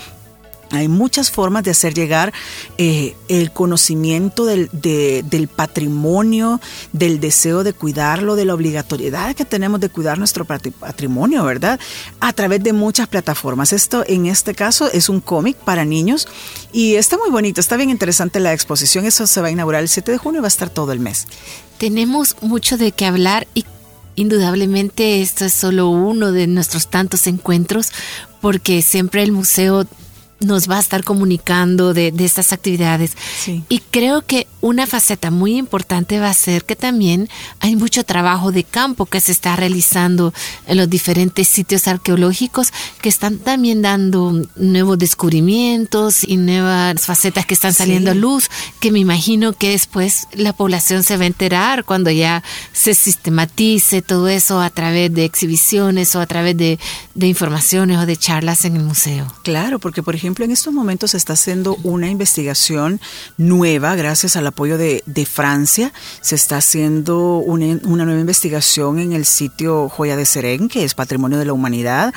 hay 0.72 0.88
muchas 0.88 1.30
formas 1.30 1.62
de 1.64 1.70
hacer 1.70 1.92
llegar 1.92 2.32
eh, 2.78 3.14
el 3.28 3.52
conocimiento 3.52 4.46
del, 4.46 4.70
del, 4.72 5.48
patrimonio, 5.48 6.60
del 6.92 7.20
deseo 7.20 7.62
de 7.62 7.74
cuidarlo, 7.74 8.36
de 8.36 8.46
la 8.46 8.54
obligatoriedad 8.54 9.36
que 9.36 9.44
tenemos 9.44 9.80
de 9.80 9.90
cuidar 9.90 10.18
nuestro 10.18 10.46
patrimonio, 10.46 11.44
¿verdad? 11.44 11.78
A 12.20 12.32
través 12.32 12.62
de 12.62 12.72
muchas 12.72 13.06
plataformas. 13.06 13.74
Esto 13.74 14.02
en 14.06 14.26
este 14.26 14.54
caso 14.54 14.90
es 14.90 15.10
un 15.10 15.20
cómic 15.20 15.58
para 15.58 15.84
niños 15.84 16.26
y 16.72 16.94
está 16.94 17.18
muy 17.18 17.30
bonito, 17.30 17.60
está 17.60 17.76
bien 17.76 17.90
interesante 17.90 18.40
la 18.40 18.54
exposición. 18.54 19.04
Eso 19.04 19.26
se 19.26 19.42
va 19.42 19.48
a 19.48 19.50
inaugurar 19.50 19.82
el 19.82 19.90
7 19.90 20.10
de 20.10 20.18
junio 20.18 20.38
y 20.38 20.42
va 20.42 20.46
a 20.46 20.48
estar 20.48 20.70
todo 20.70 20.92
el 20.92 21.00
mes. 21.00 21.26
Tenemos 21.76 22.36
mucho 22.40 22.78
de 22.78 22.92
qué 22.92 23.04
hablar 23.04 23.46
y 23.52 23.66
indudablemente 24.16 25.20
esto 25.20 25.44
es 25.44 25.52
solo 25.52 25.88
uno 25.90 26.32
de 26.32 26.46
nuestros 26.46 26.88
tantos 26.88 27.26
encuentros 27.26 27.92
porque 28.40 28.80
siempre 28.80 29.22
el 29.22 29.32
museo 29.32 29.86
nos 30.44 30.70
va 30.70 30.76
a 30.76 30.80
estar 30.80 31.04
comunicando 31.04 31.94
de, 31.94 32.12
estas 32.18 32.52
actividades. 32.52 33.16
Y 33.68 33.80
creo 33.90 34.22
que 34.22 34.46
una 34.60 34.86
faceta 34.86 35.30
muy 35.30 35.56
importante 35.56 36.20
va 36.20 36.30
a 36.30 36.34
ser 36.34 36.64
que 36.64 36.76
también 36.76 37.28
hay 37.60 37.74
mucho 37.74 38.04
trabajo 38.04 38.52
de 38.52 38.64
campo 38.64 39.06
que 39.06 39.20
se 39.20 39.32
está 39.32 39.56
realizando 39.56 40.32
en 40.66 40.76
los 40.76 40.88
diferentes 40.88 41.48
sitios 41.48 41.88
arqueológicos 41.88 42.72
que 43.00 43.08
están 43.08 43.38
también 43.38 43.82
dando 43.82 44.32
nuevos 44.56 44.98
descubrimientos 44.98 46.22
y 46.26 46.36
nuevas 46.36 47.04
facetas 47.04 47.44
que 47.44 47.54
están 47.54 47.74
saliendo 47.74 48.12
a 48.12 48.14
luz, 48.14 48.50
que 48.80 48.92
me 48.92 49.00
imagino 49.00 49.52
que 49.52 49.70
después 49.70 50.28
la 50.32 50.52
población 50.52 51.02
se 51.02 51.16
va 51.16 51.24
a 51.24 51.26
enterar 51.26 51.84
cuando 51.84 52.10
ya 52.10 52.42
se 52.72 52.94
sistematice 52.94 54.00
todo 54.02 54.28
eso 54.28 54.60
a 54.60 54.70
través 54.70 55.12
de 55.12 55.24
exhibiciones 55.24 56.14
o 56.14 56.20
a 56.20 56.26
través 56.26 56.56
de, 56.56 56.78
de 57.14 57.26
informaciones 57.26 57.98
o 57.98 58.06
de 58.06 58.16
charlas 58.16 58.64
en 58.64 58.76
el 58.76 58.82
museo. 58.82 59.26
Claro, 59.42 59.78
porque 59.78 60.02
por 60.02 60.14
ejemplo, 60.14 60.31
en 60.40 60.50
estos 60.50 60.72
momentos 60.72 61.10
se 61.12 61.16
está 61.18 61.34
haciendo 61.34 61.76
una 61.82 62.08
investigación 62.08 63.00
nueva 63.36 63.94
gracias 63.94 64.36
al 64.36 64.46
apoyo 64.46 64.78
de, 64.78 65.02
Francia. 65.30 65.92
Se 66.20 66.34
está 66.34 66.56
haciendo 66.56 67.38
una, 67.38 67.66
nueva 67.74 68.20
investigación 68.20 68.98
en 68.98 69.12
el 69.12 69.24
sitio 69.24 69.88
Joya 69.88 70.16
de 70.16 70.26
Serén, 70.26 70.68
que 70.68 70.84
es 70.84 70.94
Patrimonio 70.94 71.38
de 71.38 71.44
la 71.44 71.52
Humanidad. 71.52 72.12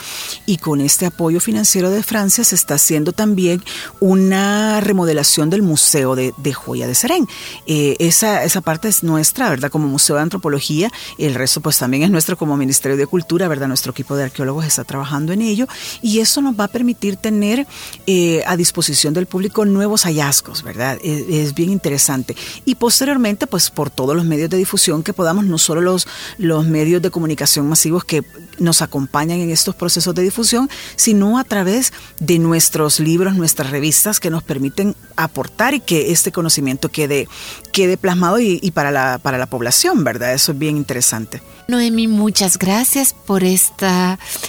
Y 0.46 0.58
con 0.58 0.82
este 0.82 1.06
apoyo 1.06 1.40
financiero 1.40 1.92
de 1.92 2.02
Francia 2.02 2.44
se 2.44 2.56
está 2.56 2.76
haciendo 2.76 3.12
también 3.12 3.64
una 4.00 4.82
remodelación 4.82 5.50
del 5.50 5.62
Museo 5.62 6.16
de, 6.16 6.34
Joya 6.54 6.88
de 6.88 6.96
Serén. 6.96 7.28
Eh, 7.68 7.96
esa, 8.00 8.44
esa 8.44 8.62
parte 8.62 8.88
es 8.88 9.04
nuestra, 9.04 9.50
¿verdad? 9.50 9.70
Como 9.70 9.88
Museo 9.88 10.16
de 10.16 10.24
Antropología. 10.24 10.92
El 11.18 11.36
resto 11.36 11.62
pues 11.62 11.78
también 11.78 12.04
es 12.04 12.10
nuestro 12.10 12.38
como 12.38 12.58
Ministerio 12.58 12.98
de 12.98 13.06
Cultura, 13.06 13.48
¿verdad? 13.48 13.68
Nuestro 13.68 13.92
equipo 13.92 14.16
de 14.16 14.24
arqueólogos 14.24 14.66
está 14.66 14.84
trabajando 14.84 15.34
en 15.34 15.42
ello. 15.42 15.68
Y 16.02 16.20
eso 16.20 16.42
nos 16.42 16.60
va 16.60 16.66
a 16.66 16.70
permitir 16.70 17.18
tener 17.18 17.68
eh, 18.08 18.44
a 18.46 18.56
disposición 18.56 19.16
del 19.16 19.26
público 19.26 19.66
nuevos 19.66 20.04
hallazgos, 20.04 20.62
¿verdad? 20.62 21.00
Es, 21.04 21.56
bien 21.56 21.72
interesante. 21.72 22.36
Y 22.64 22.76
posteriormente, 22.76 23.48
pues 23.48 23.72
por 23.72 23.90
todos 23.90 24.16
los 24.16 24.26
medios 24.26 24.50
de 24.50 24.58
difusión 24.58 25.02
que 25.02 25.12
podamos, 25.12 25.46
no 25.46 25.58
solo 25.58 25.82
los, 25.82 26.08
los 26.38 26.68
medios 26.68 27.02
de 27.02 27.10
comunicación 27.10 27.68
masivos 27.68 28.04
que 28.04 28.24
nos 28.60 28.84
acompañan 28.84 29.40
en 29.40 29.50
estos 29.50 29.76
procesos 29.76 30.14
de 30.14 30.22
difusión, 30.22 30.70
sino 30.96 31.40
a 31.40 31.44
través 31.44 31.94
de 32.20 32.38
nuestros 32.38 33.00
libros, 33.00 33.36
nuestras 33.36 33.72
revistas 33.72 34.20
que 34.20 34.30
nos 34.30 34.44
permiten 34.44 34.96
aportar 35.16 35.74
y 35.74 35.80
que 35.80 36.12
este 36.12 36.32
conocimiento 36.32 36.90
quede, 36.90 37.28
quede 37.72 37.98
plasmado 37.98 38.40
y, 38.40 38.60
y 38.62 38.72
para, 38.72 38.92
la, 38.92 39.18
para 39.18 39.40
la 39.40 39.48
población, 39.48 40.04
¿verdad? 40.04 40.34
Eso 40.34 40.52
es 40.52 40.60
bien 40.60 40.78
interesante. 40.78 41.42
Noemi, 41.68 42.08
muchas 42.08 42.60
gracias 42.60 43.16
por 43.16 43.44
este 43.44 43.88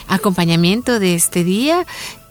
acompañamiento 0.08 1.00
de 1.00 1.14
este 1.14 1.42
día 1.42 1.86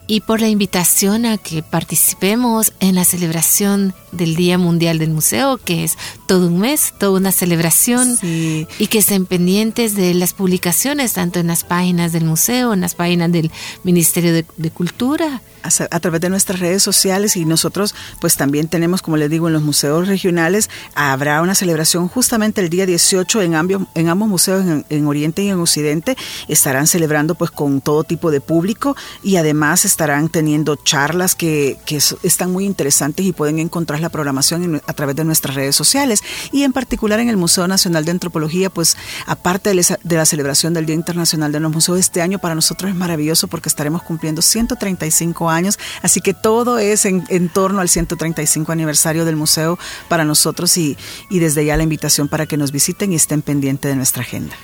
y 0.08 0.22
por 0.22 0.42
la 0.42 0.50
invitación 0.50 1.26
a 1.26 1.38
que 1.38 1.64
participemos 1.64 2.74
en 2.80 2.96
la 2.96 3.06
celebración 3.06 3.94
del 4.12 4.36
Día 4.36 4.58
Mundial 4.58 5.00
del 5.00 5.10
Museo, 5.10 5.58
que 5.58 5.84
es 5.84 5.98
todo 6.28 6.48
un 6.48 6.60
mes, 6.60 6.94
toda 7.00 7.18
una 7.18 7.32
celebración, 7.32 8.18
y 8.22 8.88
que 8.88 9.00
estén 9.00 9.26
pendientes 9.26 9.96
de 9.96 10.14
las 10.14 10.34
publicaciones, 10.34 11.14
tanto 11.14 11.40
en 11.40 11.48
las 11.48 11.64
páginas 11.64 12.12
del 12.12 12.26
museo, 12.26 12.74
en 12.74 12.82
las 12.82 12.96
páginas 12.96 13.32
del 13.32 13.52
Ministerio 13.84 14.34
de, 14.34 14.46
de 14.58 14.72
Cultura 14.72 15.42
a, 15.66 16.00
través 16.00 16.22
de 16.22 16.30
nuestras 16.30 16.60
redes 16.60 16.84
sociales 16.84 17.36
y 17.36 17.46
nosotros 17.46 17.96
pues 18.20 18.36
también 18.36 18.68
tenemos, 18.68 19.02
como 19.02 19.18
les 19.18 19.30
digo, 19.30 19.48
en 19.48 19.54
los 19.54 19.64
museos 19.64 20.08
regionales, 20.08 20.70
habrá 20.94 21.42
una 21.42 21.56
celebración 21.56 22.08
justamente 22.08 22.62
el 22.62 22.70
día 22.70 22.86
18 22.86 23.42
en, 23.42 23.56
ambos, 23.56 23.84
en 23.96 24.10
ambos 24.10 24.28
museos, 24.28 24.66
en, 24.90 25.06
Oriente 25.08 25.44
y 25.44 25.50
en 25.50 25.60
Occidente, 25.60 26.18
estarán 26.48 26.88
celebrando 26.88 27.36
pues 27.36 27.52
con 27.52 27.82
todo 27.82 28.04
tipo 28.04 28.32
de 28.32 28.42
público 28.42 28.96
y 29.24 29.36
además 29.36 29.86
estarán 29.86 30.30
teniendo 30.30 30.76
charlas 30.76 31.36
que, 31.36 31.78
que 31.86 31.98
están 32.24 32.52
muy 32.52 32.66
interesantes 32.66 33.26
y 33.26 33.34
pueden 33.34 33.60
encontrarlas 33.60 34.02
la 34.02 34.10
programación 34.10 34.82
a 34.86 34.94
través 34.94 35.16
de 35.16 35.24
nuestras 35.24 35.56
redes 35.56 35.76
sociales. 35.76 36.22
Y 36.52 36.64
en 36.64 36.74
particular 36.74 37.20
en 37.20 37.30
el 37.30 37.38
Museo 37.38 37.68
Nacional 37.68 38.06
de 38.06 38.12
Antropología, 38.12 38.70
pues 38.70 38.98
aparte 39.26 39.74
de 39.74 40.16
la 40.16 40.26
celebración 40.26 40.74
del 40.74 40.86
Día 40.86 40.96
Internacional 40.96 41.52
de 41.52 41.60
los 41.60 41.72
Museos, 41.72 42.00
este 42.00 42.22
año 42.22 42.40
para 42.40 42.56
nosotros 42.56 42.90
es 42.90 42.96
maravilloso 42.96 43.48
porque 43.48 43.70
estaremos 43.70 44.04
cumpliendo 44.04 44.42
135 44.42 45.50
años, 45.50 45.55
así 46.02 46.22
que 46.22 46.34
todo 46.34 46.78
es 46.78 47.06
en, 47.06 47.50
torno 47.50 47.82
al 47.82 47.90
135 47.90 48.72
aniversario 48.72 49.26
del 49.26 49.36
museo 49.36 49.78
para 50.08 50.24
nosotros 50.24 50.78
y, 50.78 50.98
y 51.30 51.40
desde 51.40 51.66
ya 51.66 51.78
la 51.78 51.84
invitación 51.84 52.28
para 52.28 52.46
que 52.46 52.58
nos 52.58 52.72
visiten 52.72 53.14
y 53.14 53.16
estén 53.16 53.42
pendientes 53.42 53.90
de 53.90 53.96
nuestra 53.96 54.22
agenda. 54.22 54.56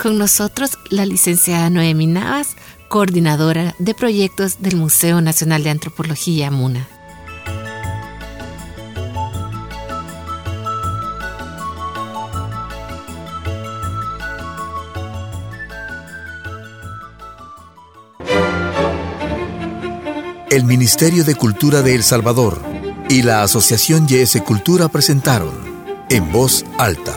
Con 0.00 0.18
nosotros 0.18 0.78
la 0.90 1.04
licenciada 1.06 1.70
Noemi 1.70 2.06
Navas, 2.06 2.56
coordinadora 2.88 3.74
de 3.78 3.94
proyectos 3.94 4.60
del 4.60 4.76
Museo 4.76 5.20
Nacional 5.20 5.62
de 5.62 5.70
Antropología 5.70 6.50
MUNA. 6.50 6.88
El 20.58 20.64
Ministerio 20.64 21.22
de 21.22 21.36
Cultura 21.36 21.82
de 21.82 21.94
El 21.94 22.02
Salvador 22.02 22.60
y 23.08 23.22
la 23.22 23.44
Asociación 23.44 24.08
YS 24.08 24.42
Cultura 24.42 24.88
presentaron 24.88 25.54
En 26.10 26.32
Voz 26.32 26.64
Alta. 26.78 27.14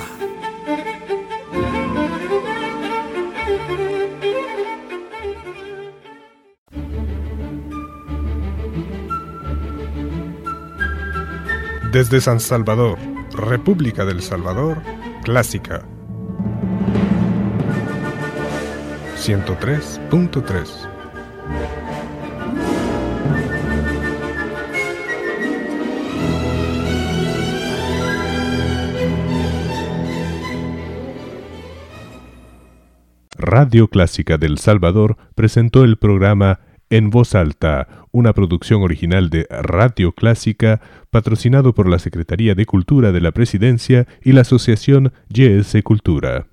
Desde 11.92 12.22
San 12.22 12.40
Salvador, 12.40 13.00
República 13.32 14.06
del 14.06 14.22
Salvador, 14.22 14.84
Clásica. 15.24 15.84
103.3 19.18 20.91
Radio 33.52 33.90
Clásica 33.90 34.38
del 34.38 34.60
Salvador 34.60 35.18
presentó 35.36 35.84
el 35.84 35.98
programa 35.98 36.62
en 36.90 37.10
voz 37.10 37.36
alta, 37.36 38.08
una 38.12 38.32
producción 38.32 38.82
original 38.82 39.30
de 39.30 39.46
Radio 39.50 40.14
Clásica, 40.14 40.80
patrocinado 41.10 41.76
por 41.76 41.90
la 41.90 42.00
Secretaría 42.00 42.56
de 42.56 42.66
Cultura 42.66 43.12
de 43.12 43.20
la 43.20 43.34
Presidencia 43.34 44.08
y 44.24 44.32
la 44.32 44.42
Asociación 44.42 45.12
YS 45.28 45.84
Cultura. 45.84 46.48